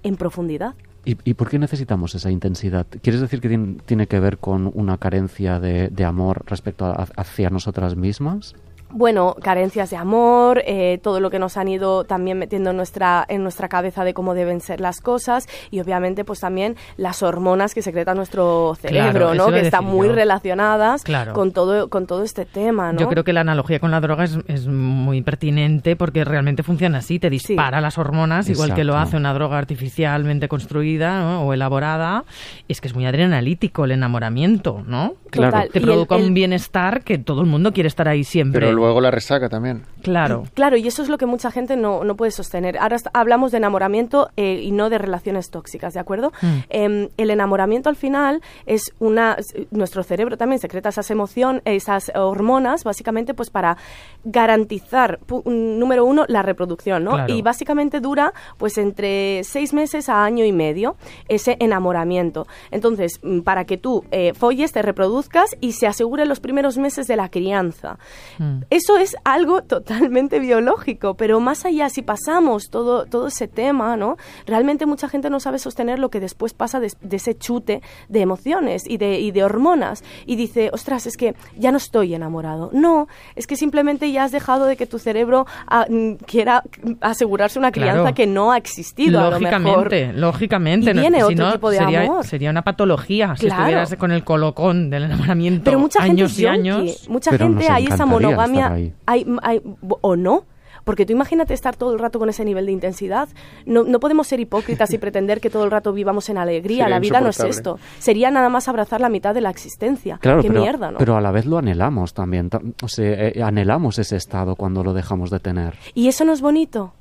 en 0.03 0.17
profundidad. 0.17 0.75
¿Y, 1.05 1.35
por 1.35 1.49
qué 1.49 1.59
necesitamos 1.59 2.15
esa 2.15 2.31
intensidad? 2.31 2.87
¿Quieres 3.03 3.23
decir 3.23 3.41
que 3.41 3.49
tiene, 3.87 4.07
que 4.07 4.21
ver 4.21 4.37
con 4.37 4.71
una 4.75 4.99
carencia 4.99 5.59
de, 5.59 5.89
de 5.89 6.05
amor 6.05 6.45
respecto 6.47 6.85
a, 6.85 7.09
hacia 7.17 7.49
nosotras 7.49 7.97
mismas? 7.97 8.55
Bueno, 8.93 9.37
carencias 9.43 9.91
de 9.91 9.97
amor, 9.97 10.63
eh, 10.67 10.99
todo 11.03 11.21
lo 11.21 11.31
que 11.31 11.39
nos 11.39 11.57
han 11.57 11.69
ido 11.69 12.05
también 12.05 12.39
metiendo 12.39 12.71
en 12.71 12.77
nuestra, 12.77 13.25
en 13.29 13.43
nuestra 13.43 13.69
cabeza 13.69 14.05
de 14.05 14.15
cómo 14.15 14.35
deben 14.35 14.61
ser 14.61 14.81
las 14.81 15.01
cosas 15.01 15.49
y 15.71 15.81
obviamente 15.81 16.25
pues 16.25 16.41
también 16.41 16.77
las 16.97 17.23
hormonas 17.23 17.75
que 17.75 17.83
secreta 17.83 18.15
nuestro 18.15 18.77
cerebro, 18.81 19.35
¿no? 19.35 19.49
Que 19.49 19.61
están 19.61 19.85
muy 19.85 20.09
relacionadas 20.09 21.05
con, 21.33 21.53
todo, 21.53 21.89
con 21.89 22.07
todo 22.07 22.23
este 22.23 22.45
tema, 22.45 22.93
¿no? 22.93 23.01
Yo 23.01 23.09
creo 23.09 23.25
que 23.25 23.33
la 23.33 23.41
analogía 23.41 23.79
con 23.81 23.91
la 23.91 24.01
droga 24.01 24.25
es, 24.25 24.67
muy 24.67 25.23
pertinente 25.23 25.97
porque 25.97 26.25
realmente 26.25 26.63
funciona 26.63 26.99
así, 26.99 27.19
te 27.19 27.31
dispara 27.31 27.81
las 27.81 27.99
hormonas 27.99 28.49
igual 28.49 28.75
que 28.75 28.85
lo 28.85 28.97
hace 28.97 29.17
una 29.17 29.33
droga 29.33 29.59
artificialmente 29.59 30.49
construida 30.49 31.41
o 31.41 31.53
elaborada. 31.53 32.25
Es 32.69 32.81
que 32.81 32.89
es 32.89 32.95
muy 32.95 33.07
adrenalítico 33.07 33.85
el 33.85 33.93
enamoramiento, 33.93 34.83
¿no? 34.87 35.15
Claro. 35.31 35.69
Te 35.73 35.81
provoca 35.81 36.17
un 36.17 36.35
bienestar 36.35 37.03
que 37.03 37.19
todo 37.19 37.41
el 37.41 37.47
mundo 37.47 37.73
quiere 37.73 37.89
estar 37.89 38.09
ahí 38.09 38.25
siempre 38.25 38.73
luego 38.81 39.01
la 39.01 39.11
resaca 39.11 39.49
también. 39.49 39.83
Claro. 40.03 40.45
Claro, 40.55 40.77
y 40.77 40.87
eso 40.87 41.03
es 41.03 41.09
lo 41.09 41.19
que 41.19 41.27
mucha 41.27 41.51
gente 41.51 41.77
no, 41.77 42.05
no 42.05 42.17
puede 42.17 42.31
sostener. 42.31 42.79
Ahora 42.79 42.97
hablamos 43.13 43.53
de 43.53 43.59
enamoramiento 43.59 44.31
eh, 44.37 44.61
y 44.63 44.73
no 44.73 44.91
de 44.91 44.99
relaciones 44.99 45.51
tóxicas, 45.51 45.95
¿de 45.95 46.01
acuerdo? 46.01 46.33
Mm. 46.43 46.59
Em, 46.71 47.09
el 47.17 47.31
enamoramiento 47.31 47.89
al 47.89 47.97
final 47.97 48.43
es 48.67 48.93
una... 48.99 49.37
Nuestro 49.71 50.03
cerebro 50.03 50.37
también 50.37 50.59
secreta 50.59 50.89
esas 50.89 51.11
emociones, 51.11 51.63
esas 51.65 52.11
hormonas, 52.15 52.85
básicamente 52.85 53.35
pues 53.35 53.51
para 53.51 53.77
garantizar, 54.25 55.21
número 55.45 56.05
uno, 56.05 56.25
la 56.29 56.43
reproducción, 56.43 57.05
¿no? 57.05 57.29
Y 57.29 57.43
básicamente 57.43 58.01
dura 58.01 58.33
pues 58.59 58.79
entre 58.79 59.43
seis 59.45 59.73
meses 59.73 60.09
a 60.09 60.25
año 60.25 60.45
y 60.45 60.53
medio 60.53 60.97
ese 61.29 61.57
enamoramiento. 61.61 62.47
Entonces, 62.71 63.21
mm, 63.23 63.41
para 63.41 63.65
que 63.65 63.77
tú 63.77 64.05
eh, 64.11 64.33
folles, 64.35 64.73
te 64.73 64.83
reproduzcas 64.83 65.57
y 65.61 65.73
se 65.73 65.87
asegure 65.87 66.27
los 66.27 66.41
primeros 66.41 66.79
meses 66.79 67.07
de 67.07 67.17
la 67.17 67.29
crianza. 67.29 67.99
Mm. 68.39 68.61
Eso 68.71 68.97
es 68.97 69.17
algo 69.25 69.63
totalmente 69.63 70.39
biológico, 70.39 71.15
pero 71.15 71.41
más 71.41 71.65
allá, 71.65 71.89
si 71.89 72.03
pasamos 72.03 72.71
todo, 72.71 73.05
todo 73.05 73.27
ese 73.27 73.49
tema, 73.49 73.97
¿no? 73.97 74.17
Realmente 74.47 74.87
mucha 74.87 75.09
gente 75.09 75.29
no 75.29 75.41
sabe 75.41 75.59
sostener 75.59 75.99
lo 75.99 76.09
que 76.09 76.21
después 76.21 76.55
pasa 76.55 76.79
de, 76.79 76.93
ese 77.11 77.37
chute 77.37 77.83
de 78.09 78.21
emociones 78.21 78.85
y 78.87 78.97
de, 78.97 79.19
y 79.19 79.33
de 79.33 79.43
hormonas 79.43 80.05
y 80.25 80.37
dice, 80.37 80.71
ostras, 80.73 81.07
es 81.07 81.17
que 81.17 81.35
ya 81.57 81.73
no 81.73 81.79
estoy 81.79 82.15
enamorado. 82.15 82.71
No, 82.73 83.09
es 83.35 83.47
que 83.49 83.57
simplemente 83.57 84.11
ya 84.13 84.25
has 84.25 84.33
dejado 84.33 84.67
de 84.67 84.77
que 84.77 84.87
tu 84.87 84.99
cerebro 84.99 85.47
ah, 85.67 85.87
mm, 85.89 86.15
quiera 86.27 86.63
asegurarse 87.01 87.59
una 87.59 87.73
crianza 87.73 88.13
que 88.13 88.27
no 88.27 88.53
ha 88.53 88.57
existido. 88.57 89.21
Lógicamente, 89.21 90.05
a 90.05 90.07
lo 90.09 90.13
mejor. 90.13 90.21
lógicamente. 90.21 90.91
Y 90.91 90.95
viene 90.95 91.25
otro 91.25 91.53
tipo 91.53 91.71
de 91.71 91.79
sería, 91.79 92.03
amor. 92.03 92.25
Sería 92.25 92.51
una 92.51 92.63
patología 92.63 93.35
si 93.37 93.49
estuvieras 93.49 93.97
con 93.97 94.13
el 94.13 94.23
colocón 94.23 94.91
del 94.91 95.05
enamoramiento 95.05 95.65
pero 95.65 95.79
mucha 95.79 96.03
años 96.03 96.33
gente 96.33 96.43
y 96.43 96.47
años. 96.47 97.09
Mucha 97.09 97.37
gente 97.37 97.69
hay 97.69 97.87
esa 97.87 98.07
monogamia 98.07 98.60
hay, 98.61 98.95
hay, 99.07 99.63
o 100.01 100.17
no. 100.17 100.45
Porque 100.85 101.05
tú 101.05 101.13
imagínate 101.13 101.55
estar 101.55 101.77
todo 101.77 101.93
el 101.93 101.99
rato 101.99 102.19
con 102.19 102.29
ese 102.29 102.45
nivel 102.45 102.67
de 102.67 102.73
intensidad. 102.73 103.29
No, 103.67 103.85
no 103.85 104.01
podemos 104.01 104.27
ser 104.27 104.41
hipócritas 104.41 104.93
y 104.93 104.99
pretender 104.99 105.41
que 105.41 105.51
todo 105.51 105.65
el 105.65 105.71
rato 105.71 105.93
vivamos 105.93 106.29
en 106.29 106.39
alegría. 106.39 106.89
la 106.89 106.99
vida 106.99 107.21
no 107.21 107.29
es 107.29 107.41
esto. 107.41 107.79
Sería 107.99 108.31
nada 108.31 108.49
más 108.49 108.69
abrazar 108.69 109.01
la 109.01 109.09
mitad 109.09 109.35
de 109.35 109.41
la 109.41 109.51
existencia. 109.51 110.19
Claro, 110.21 110.43
Qué 110.43 110.49
pero, 110.49 110.63
mierda, 110.63 110.91
¿no? 110.91 110.99
Pero 110.99 111.17
a 111.17 111.21
la 111.21 111.31
vez 111.31 111.47
lo 111.47 111.59
anhelamos 111.59 112.15
también. 112.15 112.51
O 112.83 112.89
sea, 112.89 113.29
eh, 113.29 113.43
anhelamos 113.43 113.99
ese 113.99 114.17
estado 114.17 114.57
cuando 114.57 114.83
lo 114.83 114.93
dejamos 114.93 115.31
de 115.31 115.41
tener. 115.41 115.75
¿Y 115.95 116.09
eso 116.09 116.25
no 116.25 116.33
es 116.33 116.41
bonito? 116.41 116.95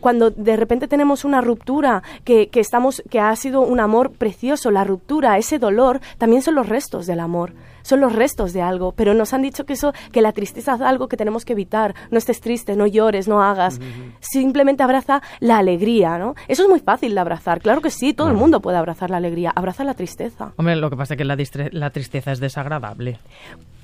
Cuando 0.00 0.30
de 0.30 0.56
repente 0.56 0.88
tenemos 0.88 1.24
una 1.24 1.40
ruptura 1.40 2.02
que, 2.24 2.48
que, 2.48 2.60
estamos 2.60 3.02
que 3.10 3.20
ha 3.20 3.34
sido 3.36 3.62
un 3.62 3.80
amor 3.80 4.12
precioso 4.12 4.70
la 4.70 4.84
ruptura 4.84 5.38
ese 5.38 5.58
dolor 5.58 6.00
también 6.18 6.42
son 6.42 6.54
los 6.54 6.68
restos 6.68 7.06
del 7.06 7.20
amor 7.20 7.52
son 7.86 8.00
los 8.00 8.12
restos 8.12 8.52
de 8.52 8.62
algo, 8.62 8.92
pero 8.92 9.14
nos 9.14 9.32
han 9.32 9.42
dicho 9.42 9.64
que 9.64 9.74
eso, 9.74 9.92
que 10.10 10.20
la 10.20 10.32
tristeza 10.32 10.74
es 10.74 10.80
algo 10.80 11.06
que 11.06 11.16
tenemos 11.16 11.44
que 11.44 11.52
evitar. 11.52 11.94
No 12.10 12.18
estés 12.18 12.40
triste, 12.40 12.74
no 12.74 12.86
llores, 12.86 13.28
no 13.28 13.42
hagas. 13.42 13.80
Simplemente 14.18 14.82
abraza 14.82 15.22
la 15.38 15.58
alegría, 15.58 16.18
¿no? 16.18 16.34
Eso 16.48 16.64
es 16.64 16.68
muy 16.68 16.80
fácil 16.80 17.14
de 17.14 17.20
abrazar. 17.20 17.60
Claro 17.60 17.80
que 17.80 17.90
sí, 17.90 18.12
todo 18.12 18.28
el 18.28 18.34
mundo 18.34 18.60
puede 18.60 18.76
abrazar 18.76 19.10
la 19.10 19.18
alegría. 19.18 19.52
Abraza 19.54 19.84
la 19.84 19.94
tristeza. 19.94 20.52
Hombre, 20.56 20.74
lo 20.74 20.90
que 20.90 20.96
pasa 20.96 21.14
es 21.14 21.18
que 21.18 21.24
la, 21.24 21.36
la 21.70 21.90
tristeza 21.90 22.32
es 22.32 22.40
desagradable. 22.40 23.20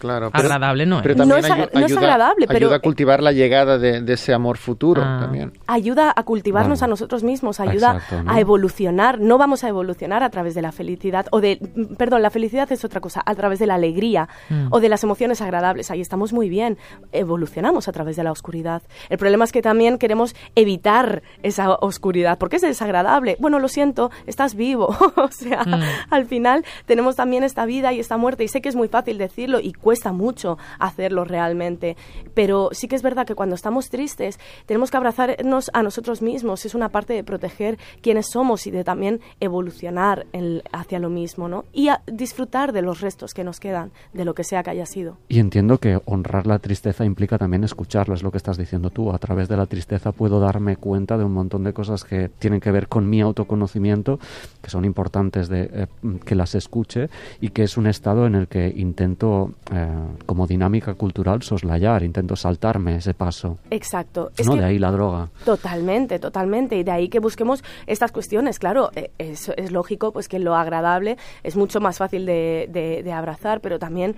Claro, 0.03 0.31
agradable 0.33 0.85
no 0.85 0.99
es. 0.99 1.17
no, 1.17 1.37
es, 1.37 1.97
agradable, 1.97 2.49
pero 2.49 2.67
ayuda 2.67 2.75
a 2.75 2.81
cultivar 2.81 3.23
la 3.23 3.31
llegada 3.31 3.79
de, 3.79 4.03
ese 4.13 4.35
amor 4.35 4.57
futuro 4.57 5.01
ah. 5.01 5.19
también. 5.21 5.53
Ayuda 5.69 5.92
a 6.01 6.23
cultivarnos 6.25 6.83
a 6.83 6.87
nosotros 6.87 7.23
mismos, 7.23 7.61
ayuda 7.61 8.01
a 8.27 8.41
evolucionar. 8.41 9.21
No 9.21 9.39
vamos 9.39 9.65
a 9.65 9.69
evolucionar 9.69 10.23
a 10.23 10.31
través 10.31 10.55
de 10.55 10.63
la 10.63 10.73
felicidad 10.73 11.27
o 11.31 11.41
de, 11.41 11.59
perdón, 11.97 12.23
la 12.23 12.31
felicidad 12.31 12.71
es 12.73 12.85
otra 12.85 13.01
cosa, 13.01 13.23
a 13.25 13.35
través 13.35 13.59
de 13.59 13.67
la 13.67 13.75
alegría 13.75 14.29
Mm. 14.49 14.69
o 14.71 14.81
de 14.81 14.89
las 14.89 15.03
emociones 15.05 15.41
agradables. 15.41 15.91
Ahí 15.91 16.01
estamos 16.01 16.33
muy 16.33 16.49
bien, 16.49 16.79
evolucionamos 17.13 17.89
a 17.89 17.93
través 17.93 18.17
de 18.17 18.25
la 18.25 18.33
oscuridad. 18.33 18.83
El 19.09 19.19
problema 19.19 19.45
es 19.45 19.53
que 19.53 19.63
también 19.63 19.99
queremos 19.99 20.35
evitar 20.55 21.23
esa 21.43 21.75
oscuridad 21.77 22.39
porque 22.39 22.57
es 22.57 22.63
desagradable. 22.63 23.37
Bueno, 23.39 23.59
lo 23.59 23.69
siento, 23.69 24.11
estás 24.27 24.55
vivo. 24.55 24.95
o 25.17 25.29
sea, 25.31 25.65
mm. 25.65 25.83
al 26.11 26.27
final 26.27 26.65
tenemos 26.87 27.17
también 27.17 27.45
esta 27.45 27.65
vida 27.65 27.93
y 27.93 28.01
esta 28.01 28.17
muerte 28.17 28.45
y 28.45 28.49
sé 28.49 28.61
que 28.61 28.69
es 28.69 28.77
muy 28.77 28.89
fácil 28.89 29.19
decirlo 29.19 29.61
y 29.61 29.73
cuesta 29.73 30.13
mucho 30.13 30.59
hacerlo 30.79 31.25
realmente, 31.25 31.97
pero 32.35 32.71
sí 32.73 32.89
que 32.89 32.97
es 32.97 33.03
verdad 33.03 33.27
que 33.27 33.35
cuando 33.35 33.55
estamos 33.55 33.91
tristes 33.91 34.39
tenemos 34.67 34.91
que 34.91 34.97
abrazarnos 34.97 35.71
a, 35.73 35.82
a 35.83 35.85
nosotros 35.85 36.23
mismos, 36.23 36.65
es 36.65 36.75
una 36.75 36.89
parte 36.89 37.13
de 37.13 37.25
proteger 37.25 37.79
quiénes 38.01 38.31
somos 38.31 38.67
y 38.67 38.71
de 38.71 38.85
también 38.85 39.21
evolucionar 39.41 40.27
hacia 40.73 40.99
lo 40.99 41.11
mismo, 41.11 41.49
¿no? 41.49 41.65
Y 41.73 41.89
disfrutar 42.07 42.73
de 42.73 42.83
los 42.83 43.01
restos 43.01 43.35
que 43.35 43.45
nos 43.45 43.61
quedan, 43.61 43.93
de 44.13 44.25
lo 44.25 44.35
que 44.35 44.45
sea 44.45 44.63
que 44.63 44.71
haya 44.71 44.87
sido. 44.87 45.19
Y 45.29 45.39
entiendo 45.39 45.79
que 45.79 46.01
honrar 46.07 46.47
la 46.47 46.59
tristeza 46.59 47.05
implica 47.05 47.39
también 47.39 47.65
escucharlo, 47.65 48.15
es 48.15 48.23
lo 48.23 48.31
que 48.31 48.39
estás 48.39 48.57
diciendo 48.57 48.91
tú. 48.91 49.13
A 49.13 49.19
través 49.19 49.49
de 49.49 49.57
la 49.57 49.67
tristeza 49.67 50.13
puedo 50.13 50.41
darme 50.41 50.77
cuenta 50.77 51.19
de 51.19 51.25
un 51.25 51.33
montón 51.33 51.65
de 51.65 51.73
cosas 51.73 52.05
que 52.05 52.29
tienen 52.29 52.61
que 52.61 52.71
ver 52.71 52.89
con 52.89 53.09
mi 53.09 53.21
autoconocimiento, 53.21 54.19
que 54.63 54.71
son 54.71 54.85
importantes 54.85 55.49
de 55.49 55.71
eh, 55.73 55.87
que 56.25 56.35
las 56.35 56.55
escuche 56.55 57.11
y 57.41 57.51
que 57.51 57.65
es 57.65 57.77
un 57.77 57.87
estado 57.87 58.27
en 58.27 58.35
el 58.35 58.49
que 58.49 58.73
intento, 58.75 59.53
eh, 59.73 59.89
como 60.27 60.47
dinámica 60.47 60.95
cultural, 60.95 61.43
soslayar, 61.43 62.03
intento 62.03 62.37
saltarme 62.37 62.97
ese 62.97 63.15
paso. 63.15 63.59
Exacto. 63.71 64.31
no, 64.45 64.57
de 64.57 64.65
ahí 64.65 64.79
la 64.79 64.91
droga. 64.91 65.31
Totalmente, 65.73 66.19
totalmente. 66.19 66.77
Y 66.77 66.83
de 66.85 66.91
ahí 66.91 67.09
que 67.09 67.19
busquemos 67.19 67.65
estas 67.87 68.13
cuestiones. 68.13 68.59
Claro, 68.59 68.91
eh, 68.95 69.11
es, 69.17 69.51
lógico 69.71 70.13
pues 70.13 70.29
que 70.29 70.39
lo 70.39 70.55
agradable 70.55 71.17
es 71.43 71.57
mucho 71.57 71.81
más 71.81 71.97
fácil 71.97 72.27
de 72.27 73.13
abrazar, 73.15 73.61
pero 73.63 73.79
también 73.79 74.15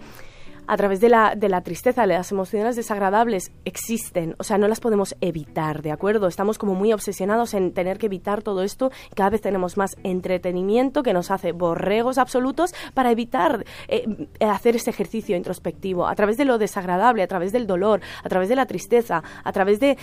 a 0.66 0.76
través 0.76 1.00
de 1.00 1.08
la, 1.08 1.34
de 1.36 1.48
la 1.48 1.62
tristeza, 1.62 2.06
las 2.06 2.32
emociones 2.32 2.76
desagradables 2.76 3.52
existen, 3.64 4.34
o 4.38 4.44
sea, 4.44 4.58
no 4.58 4.68
las 4.68 4.80
podemos 4.80 5.14
evitar, 5.20 5.82
¿de 5.82 5.92
acuerdo? 5.92 6.26
Estamos 6.26 6.58
como 6.58 6.74
muy 6.74 6.92
obsesionados 6.92 7.54
en 7.54 7.72
tener 7.72 7.98
que 7.98 8.06
evitar 8.06 8.42
todo 8.42 8.62
esto, 8.62 8.90
cada 9.14 9.30
vez 9.30 9.40
tenemos 9.40 9.76
más 9.76 9.96
entretenimiento 10.02 11.02
que 11.02 11.12
nos 11.12 11.30
hace 11.30 11.52
borregos 11.52 12.18
absolutos 12.18 12.74
para 12.94 13.10
evitar 13.10 13.64
eh, 13.88 14.28
hacer 14.40 14.76
ese 14.76 14.90
ejercicio 14.90 15.36
introspectivo, 15.36 16.06
a 16.06 16.14
través 16.14 16.36
de 16.36 16.44
lo 16.44 16.58
desagradable, 16.58 17.22
a 17.22 17.26
través 17.26 17.52
del 17.52 17.66
dolor, 17.66 18.00
a 18.22 18.28
través 18.28 18.48
de 18.48 18.56
la 18.56 18.66
tristeza, 18.66 19.22
a 19.42 19.52
través 19.52 19.80
de 19.80 19.98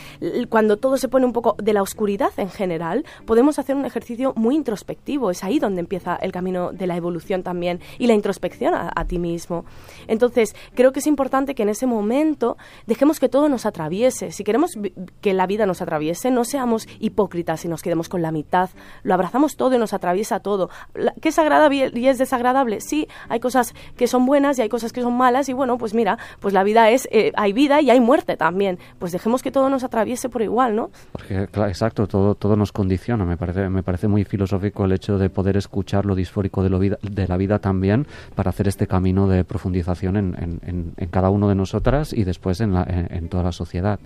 cuando 0.49 0.77
todo 0.77 0.97
se 0.97 1.07
pone 1.07 1.25
un 1.25 1.33
poco 1.33 1.55
de 1.61 1.73
la 1.73 1.81
oscuridad 1.81 2.31
en 2.37 2.49
general, 2.49 3.05
podemos 3.25 3.59
hacer 3.59 3.75
un 3.75 3.85
ejercicio 3.85 4.33
muy 4.35 4.55
introspectivo, 4.55 5.31
es 5.31 5.43
ahí 5.43 5.59
donde 5.59 5.81
empieza 5.81 6.15
el 6.15 6.31
camino 6.31 6.71
de 6.71 6.87
la 6.87 6.95
evolución 6.95 7.43
también 7.43 7.79
y 7.97 8.07
la 8.07 8.13
introspección 8.13 8.73
a 8.75 9.05
ti 9.05 9.19
mismo. 9.19 9.65
Entonces, 10.07 10.50
creo 10.75 10.91
que 10.91 10.99
es 10.99 11.07
importante 11.07 11.55
que 11.55 11.63
en 11.63 11.69
ese 11.69 11.85
momento 11.85 12.57
dejemos 12.87 13.19
que 13.19 13.29
todo 13.29 13.49
nos 13.49 13.65
atraviese. 13.65 14.31
Si 14.31 14.43
queremos 14.43 14.71
que 15.21 15.33
la 15.33 15.47
vida 15.47 15.65
nos 15.65 15.81
atraviese, 15.81 16.31
no 16.31 16.45
seamos 16.45 16.87
hipócritas 16.99 17.65
y 17.65 17.67
nos 17.67 17.81
quedemos 17.81 18.09
con 18.09 18.21
la 18.21 18.31
mitad. 18.31 18.69
Lo 19.03 19.13
abrazamos 19.13 19.55
todo 19.55 19.75
y 19.75 19.77
nos 19.77 19.93
atraviesa 19.93 20.39
todo. 20.39 20.69
¿Qué 21.21 21.29
es 21.29 21.39
agradable 21.39 21.91
y 21.93 22.07
es 22.07 22.17
desagradable? 22.17 22.81
Sí, 22.81 23.07
hay 23.29 23.39
cosas 23.39 23.73
que 23.97 24.07
son 24.07 24.25
buenas 24.25 24.57
y 24.59 24.61
hay 24.61 24.69
cosas 24.69 24.93
que 24.93 25.01
son 25.01 25.15
malas 25.15 25.49
y 25.49 25.53
bueno, 25.53 25.77
pues 25.77 25.93
mira, 25.93 26.17
pues 26.39 26.53
la 26.53 26.63
vida 26.63 26.89
es, 26.89 27.07
eh, 27.11 27.31
hay 27.35 27.53
vida 27.53 27.81
y 27.81 27.89
hay 27.89 27.99
muerte 27.99 28.37
también. 28.37 28.79
Pues 28.99 29.11
dejemos 29.11 29.41
que 29.41 29.51
todo 29.51 29.69
nos 29.69 29.83
atraviese 29.83 30.29
por 30.29 30.41
igual, 30.41 30.75
¿no? 30.75 30.91
Porque, 31.11 31.43
exacto, 31.43 32.07
todo, 32.07 32.35
todo 32.35 32.55
nos 32.55 32.71
condiciona. 32.71 33.25
Me 33.25 33.37
parece, 33.37 33.69
me 33.69 33.83
parece 33.83 34.07
muy 34.07 34.23
filosófico 34.23 34.85
el 34.85 34.91
hecho 34.93 35.17
de 35.17 35.29
poder 35.29 35.57
escuchar 35.57 36.05
lo 36.05 36.15
disfórico 36.15 36.63
de, 36.63 36.69
lo 36.69 36.79
vida, 36.79 36.97
de 37.01 37.27
la 37.27 37.37
vida 37.37 37.59
también 37.59 38.07
para 38.35 38.49
hacer 38.49 38.67
este 38.67 38.87
camino 38.87 39.27
de 39.27 39.43
profundización 39.43 40.17
en, 40.17 40.35
en, 40.41 40.93
cada 41.09 41.29
uno 41.29 41.49
de 41.49 41.55
nosotras 41.55 42.13
y 42.13 42.23
después 42.23 42.61
en, 42.61 42.75
en, 42.75 43.29
toda 43.29 43.43
la 43.43 43.51
sociedad. 43.51 43.99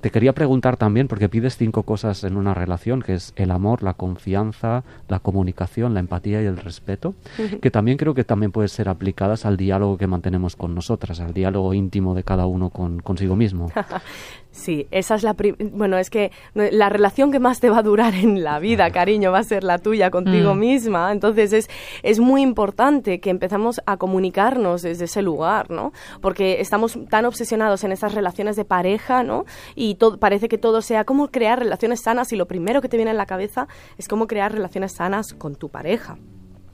Te 0.00 0.10
quería 0.10 0.34
preguntar 0.34 0.76
también, 0.76 1.08
porque 1.08 1.30
pides 1.30 1.56
cinco 1.56 1.82
cosas 1.82 2.24
en 2.24 2.36
una 2.36 2.52
relación, 2.52 3.00
que 3.00 3.14
es 3.14 3.32
el 3.36 3.50
amor, 3.50 3.82
la 3.82 3.94
confianza, 3.94 4.84
la 5.08 5.18
comunicación, 5.18 5.94
la 5.94 6.00
empatía 6.00 6.42
y 6.42 6.46
el 6.46 6.58
respeto, 6.58 7.14
que 7.62 7.70
también 7.70 7.96
creo 7.96 8.12
que 8.12 8.24
también 8.24 8.52
pueden 8.52 8.68
ser 8.68 8.90
aplicadas 8.90 9.46
al 9.46 9.56
diálogo 9.56 9.96
que 9.96 10.06
mantenemos 10.06 10.56
con 10.56 10.74
nosotras, 10.74 11.20
al 11.20 11.32
diálogo 11.32 11.72
íntimo 11.72 12.14
de 12.14 12.22
cada 12.22 12.44
uno 12.44 12.68
con, 12.68 13.00
consigo 13.00 13.34
mismo. 13.34 13.70
Sí, 14.54 14.86
esa 14.92 15.16
es 15.16 15.24
la... 15.24 15.34
Bueno, 15.72 15.98
es 15.98 16.10
que 16.10 16.30
la 16.54 16.88
relación 16.88 17.32
que 17.32 17.40
más 17.40 17.58
te 17.58 17.70
va 17.70 17.78
a 17.78 17.82
durar 17.82 18.14
en 18.14 18.44
la 18.44 18.60
vida, 18.60 18.88
cariño, 18.92 19.32
va 19.32 19.40
a 19.40 19.42
ser 19.42 19.64
la 19.64 19.78
tuya 19.78 20.12
contigo 20.12 20.54
mm. 20.54 20.58
misma. 20.58 21.10
Entonces 21.10 21.52
es, 21.52 21.68
es 22.04 22.20
muy 22.20 22.40
importante 22.40 23.18
que 23.18 23.30
empezamos 23.30 23.82
a 23.84 23.96
comunicarnos 23.96 24.82
desde 24.82 25.06
ese 25.06 25.22
lugar, 25.22 25.63
¿no? 25.70 25.92
Porque 26.20 26.60
estamos 26.60 26.98
tan 27.08 27.24
obsesionados 27.24 27.84
en 27.84 27.92
esas 27.92 28.14
relaciones 28.14 28.56
de 28.56 28.64
pareja, 28.64 29.22
¿no? 29.22 29.44
Y 29.74 29.96
todo, 29.96 30.18
parece 30.18 30.48
que 30.48 30.58
todo 30.58 30.82
sea 30.82 31.04
cómo 31.04 31.28
crear 31.28 31.58
relaciones 31.58 32.02
sanas 32.02 32.32
y 32.32 32.36
lo 32.36 32.46
primero 32.46 32.80
que 32.80 32.88
te 32.88 32.96
viene 32.96 33.10
en 33.10 33.16
la 33.16 33.26
cabeza 33.26 33.68
es 33.98 34.08
cómo 34.08 34.26
crear 34.26 34.52
relaciones 34.52 34.92
sanas 34.92 35.34
con 35.34 35.54
tu 35.54 35.68
pareja. 35.68 36.16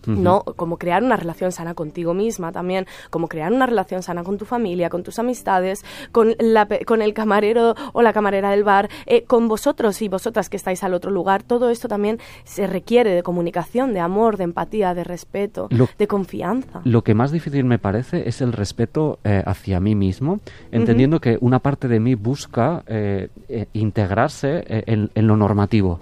¿No? 0.07 0.43
Como 0.43 0.79
crear 0.79 1.03
una 1.03 1.17
relación 1.17 1.53
sana 1.53 1.75
contigo 1.75 2.15
misma 2.15 2.53
también, 2.53 2.87
como 3.11 3.29
crear 3.29 3.53
una 3.53 3.67
relación 3.67 4.03
sana 4.03 4.23
con 4.25 4.39
tu 4.39 4.45
familia, 4.45 4.91
con 4.91 5.03
tus 5.03 5.19
amistades, 5.19 5.85
con, 6.13 6.35
la, 6.39 6.67
con 6.87 7.03
el 7.03 7.15
camarero 7.15 7.75
o 7.93 8.03
la 8.03 8.13
camarera 8.13 8.51
del 8.51 8.65
bar, 8.65 8.89
eh, 9.07 9.25
con 9.25 9.49
vosotros 9.49 10.03
y 10.03 10.09
vosotras 10.09 10.49
que 10.49 10.57
estáis 10.57 10.83
al 10.85 10.95
otro 10.95 11.11
lugar. 11.11 11.43
Todo 11.43 11.71
esto 11.71 11.89
también 11.89 12.19
se 12.45 12.67
requiere 12.67 13.11
de 13.11 13.23
comunicación, 13.23 13.93
de 13.93 14.01
amor, 14.01 14.37
de 14.37 14.45
empatía, 14.45 14.95
de 14.95 15.05
respeto, 15.05 15.69
de 15.71 16.07
confianza. 16.07 16.81
Lo 16.85 17.03
que 17.03 17.15
más 17.15 17.33
difícil 17.33 17.65
me 17.65 17.79
parece 17.79 18.29
es 18.29 18.41
el 18.41 18.53
respeto 18.53 19.19
eh, 19.25 19.43
hacia 19.45 19.81
mí 19.81 19.95
mismo, 19.95 20.41
entendiendo 20.71 21.21
que 21.21 21.39
una 21.41 21.59
parte 21.59 21.89
de 21.89 22.01
mí 22.01 22.15
busca 22.15 22.83
eh, 22.87 23.29
integrarse 23.73 24.65
en, 24.67 25.11
lo 25.15 25.37
normativo 25.37 26.01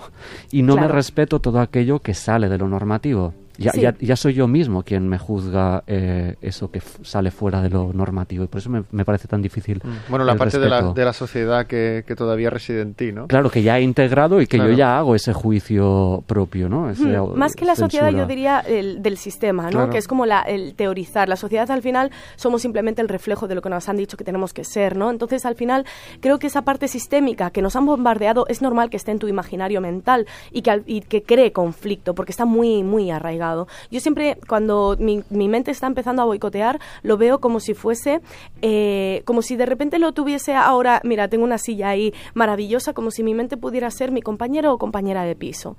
y 0.51 0.63
no 0.63 0.77
me 0.77 0.89
respeto 0.89 1.41
todo 1.41 1.61
aquello 1.61 2.01
que 2.01 2.15
sale 2.15 2.49
de 2.49 2.59
lo 2.59 2.69
normativo. 2.69 3.35
Ya, 3.59 3.73
ya, 3.99 4.17
soy 4.17 4.35
yo 4.35 4.47
mismo 4.47 4.85
quien 4.85 5.09
me 5.09 5.19
juzga 5.19 5.83
eh, 5.89 6.37
eso 6.41 6.71
que 6.71 6.81
sale 7.03 7.33
fuera 7.33 7.61
de 7.61 7.69
lo 7.69 7.93
normativo 7.93 8.45
y 8.45 8.47
por 8.47 8.61
eso 8.61 8.71
me, 8.71 8.85
me 8.93 9.05
parece 9.05 9.27
tan 9.27 9.43
difícil. 9.43 9.81
Mm. 9.83 10.11
Bueno, 10.11 10.25
la 10.25 10.37
parte 10.37 10.61
de 10.61 10.69
la, 10.69 10.93
de 10.93 11.05
la, 11.05 11.13
sociedad 11.13 11.67
que, 11.67 12.05
que, 12.07 12.15
todavía 12.15 12.51
reside 12.51 12.83
en 12.83 12.95
ti, 12.95 13.11
¿no? 13.11 13.27
Claro, 13.27 13.51
que 13.51 13.63
ya 13.63 13.79
he 13.79 13.83
integrado 13.83 14.41
y 14.41 14.47
que 14.47 14.59
yo 14.59 14.71
ya 14.71 14.97
hago 14.97 15.17
ese 15.17 15.33
juicio 15.33 16.23
propio, 16.27 16.69
¿no? 16.69 16.93
Hmm, 16.97 17.37
más 17.37 17.57
que 17.57 17.65
la 17.65 17.75
sociedad, 17.75 18.11
yo 18.11 18.27
diría 18.27 18.61
el, 18.61 19.03
del 19.03 19.17
sistema, 19.17 19.71
¿no? 19.71 19.91
Que 19.91 19.99
es 19.99 20.07
como 20.07 20.25
la, 20.25 20.43
el 20.43 20.75
teorizar. 20.75 21.29
La 21.29 21.37
sociedad 21.37 21.69
al 21.73 21.83
final 21.83 22.13
somos 22.37 22.63
simplemente 22.63 23.03
el 23.03 23.09
reflejo 23.09 23.49
de 23.49 23.57
lo 23.57 23.63
que 23.63 23.71
nos 23.71 23.89
han 23.89 23.97
dicho 23.97 24.17
que 24.17 24.25
tenemos 24.25 24.53
que 24.53 24.63
ser, 24.63 24.97
¿no? 24.97 25.11
Entonces 25.11 25.45
al 25.45 25.57
final 25.57 25.85
creo 26.21 26.39
que 26.39 26.47
esa 26.47 26.63
parte 26.63 26.87
sistémica 26.87 27.51
que 27.51 27.61
nos 27.61 27.75
han 27.75 27.87
bombardeado 27.87 28.47
es 28.49 28.63
normal 28.63 28.89
que 28.89 28.97
esté 28.97 29.11
en 29.11 29.19
tu 29.19 29.27
imaginario 29.27 29.81
mental 29.81 30.27
y 30.53 30.63
que, 30.63 30.83
y 30.87 31.01
que 31.01 31.23
cree 31.25 31.53
conflicto 31.53 32.15
porque 32.15 32.31
está 32.31 32.45
muy, 32.45 32.85
muy 32.85 33.11
arraigado. 33.11 33.48
Yo 33.91 34.01
siempre, 34.01 34.39
cuando 34.49 34.97
mi, 34.99 35.25
mente 35.31 35.71
está 35.71 35.87
empezando 35.87 36.23
a 36.23 36.25
boicotear, 36.25 36.81
lo 37.03 37.17
veo 37.17 37.41
como 37.41 37.61
si 37.61 37.75
fuese, 37.75 38.21
eh, 38.63 39.23
como 39.25 39.43
si 39.43 39.57
de 39.57 39.67
repente 39.67 39.99
lo 39.99 40.13
tuviese 40.13 40.55
ahora, 40.55 41.01
mira, 41.05 41.29
tengo 41.29 41.45
una 41.45 41.59
silla 41.59 41.91
ahí 41.91 42.13
maravillosa, 42.35 42.93
como 42.93 43.11
si 43.11 43.23
mi 43.23 43.35
mente 43.35 43.57
pudiera 43.57 43.91
ser 43.91 44.13
mi 44.13 44.23
compañero 44.23 44.73
o 44.73 44.79
compañera 44.79 45.23
de 45.23 45.35
piso. 45.37 45.77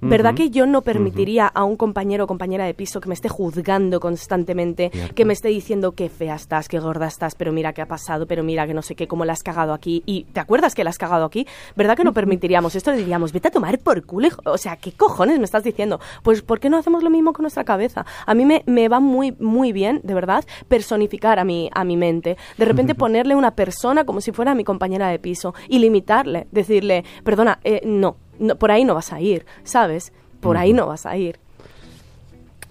¿Verdad 0.00 0.34
que 0.34 0.50
yo 0.50 0.66
no 0.66 0.82
permitiría 0.82 1.46
a 1.46 1.64
un 1.64 1.76
compañero 1.76 2.24
o 2.24 2.26
compañera 2.26 2.64
de 2.64 2.74
piso 2.74 3.00
que 3.00 3.08
me 3.08 3.14
esté 3.14 3.28
juzgando 3.28 4.00
constantemente, 4.00 4.90
que 5.14 5.24
me 5.24 5.32
esté 5.32 5.48
diciendo 5.48 5.92
qué 5.92 6.08
fea 6.08 6.34
estás, 6.34 6.68
qué 6.68 6.78
gorda 6.78 7.06
estás, 7.06 7.34
pero 7.34 7.52
mira 7.52 7.72
qué 7.72 7.82
ha 7.82 7.86
pasado, 7.86 8.26
pero 8.26 8.42
mira 8.42 8.66
que 8.66 8.74
no 8.74 8.82
sé 8.82 8.94
qué, 8.94 9.06
cómo 9.06 9.24
la 9.24 9.34
has 9.34 9.42
cagado 9.42 9.72
aquí, 9.72 10.02
y 10.06 10.24
¿te 10.24 10.40
acuerdas 10.40 10.74
que 10.74 10.84
la 10.84 10.90
has 10.90 10.98
cagado 10.98 11.24
aquí? 11.24 11.46
¿Verdad 11.76 11.96
que 11.96 12.04
no 12.04 12.12
permitiríamos 12.12 12.74
esto? 12.74 12.92
Diríamos, 12.92 13.32
vete 13.32 13.48
a 13.48 13.50
tomar 13.50 13.78
por 13.78 14.04
culo, 14.04 14.28
o 14.44 14.58
sea, 14.58 14.76
¿qué 14.76 14.92
cojones 14.92 15.38
me 15.38 15.44
estás 15.44 15.64
diciendo? 15.64 16.00
Pues, 16.22 16.42
¿por 16.42 16.60
qué 16.60 16.70
no 16.70 16.78
hacemos 16.78 17.02
lo 17.02 17.09
mismo 17.10 17.32
con 17.32 17.42
nuestra 17.42 17.64
cabeza. 17.64 18.06
A 18.26 18.34
mí 18.34 18.44
me, 18.44 18.62
me 18.66 18.88
va 18.88 19.00
muy, 19.00 19.32
muy 19.38 19.72
bien, 19.72 20.00
de 20.02 20.14
verdad, 20.14 20.44
personificar 20.68 21.38
a 21.38 21.44
mi, 21.44 21.70
a 21.74 21.84
mi 21.84 21.96
mente. 21.96 22.36
De 22.56 22.64
repente 22.64 22.94
ponerle 22.94 23.34
una 23.34 23.50
persona 23.52 24.04
como 24.04 24.20
si 24.20 24.32
fuera 24.32 24.54
mi 24.54 24.64
compañera 24.64 25.08
de 25.08 25.18
piso 25.18 25.54
y 25.68 25.78
limitarle, 25.78 26.46
decirle, 26.50 27.04
perdona, 27.24 27.60
eh, 27.64 27.82
no, 27.84 28.16
no, 28.38 28.56
por 28.56 28.70
ahí 28.70 28.84
no 28.84 28.94
vas 28.94 29.12
a 29.12 29.20
ir, 29.20 29.44
¿sabes? 29.64 30.12
Por 30.40 30.56
ahí 30.56 30.72
no 30.72 30.86
vas 30.86 31.04
a 31.06 31.16
ir. 31.16 31.38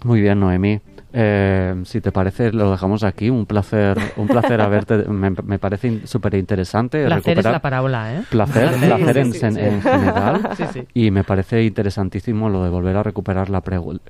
Muy 0.04 0.22
bien, 0.22 0.40
Noemí. 0.40 0.80
Eh, 1.14 1.82
si 1.86 2.02
te 2.02 2.12
parece, 2.12 2.52
lo 2.52 2.72
dejamos 2.72 3.04
aquí. 3.04 3.30
Un 3.30 3.46
placer, 3.46 3.98
un 4.18 4.28
placer 4.28 4.62
haberte. 4.62 5.06
Me, 5.06 5.32
me 5.32 5.60
parece 5.60 6.06
súper 6.06 6.36
interesante. 6.36 7.06
Placer 7.06 7.40
es 7.40 7.46
la 7.46 7.62
parábola, 7.62 8.16
¿eh? 8.16 8.24
Placer, 8.30 8.74
placer 8.76 9.18
en, 9.18 9.34
general. 9.82 10.50
Y 10.94 11.12
me 11.12 11.24
parece 11.24 11.64
interesantísimo 11.64 12.50
lo 12.50 12.64
de 12.64 12.70
volver 12.70 12.98
a 12.98 13.04
recuperar 13.04 13.50
la 13.50 13.64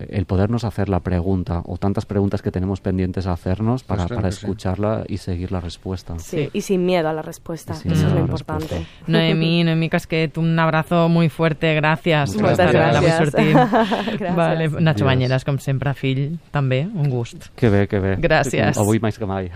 el 0.10 0.26
podernos 0.26 0.64
hacer 0.64 0.90
la 0.90 1.02
pregunta 1.02 1.62
o 1.66 1.78
tantas 1.78 2.06
preguntas 2.06 2.42
que 2.42 2.52
tenemos 2.52 2.82
pendientes 2.82 3.28
a 3.28 3.34
hacernos 3.34 3.84
para, 3.84 4.08
para 4.08 4.30
escucharla 4.30 5.04
y 5.08 5.18
seguir 5.18 5.52
la 5.52 5.60
respuesta. 5.60 6.18
Sí, 6.20 6.50
y 6.54 6.62
sin 6.62 6.86
miedo 6.86 7.10
a 7.10 7.14
la 7.14 7.22
respuesta. 7.22 7.74
Eso 7.74 7.92
es 7.92 8.14
lo 8.14 8.20
importante. 8.20 8.86
Noemí, 9.08 9.64
Noemí 9.66 9.90
Casquet, 9.90 10.38
un 10.38 10.58
abrazo 10.58 11.10
muy 11.10 11.30
fuerte. 11.30 11.76
Gracias 11.76 12.36
Muchas 12.36 12.42
por 12.42 12.52
estar 12.52 12.72
gracias. 12.72 14.36
Vale, 14.36 14.70
Nacho 14.70 15.06
Bañeras, 15.06 15.44
como 15.44 15.60
siempre, 15.60 15.90
fill, 16.00 16.40
també 16.56 16.89
un 16.96 17.10
gust. 17.10 17.50
Que 17.60 17.70
bé, 17.70 17.86
que 17.88 18.00
bé. 18.04 18.16
Gràcies. 18.22 18.78
Avui 18.82 19.00
més 19.04 19.18
que 19.18 19.28
mai. 19.30 19.52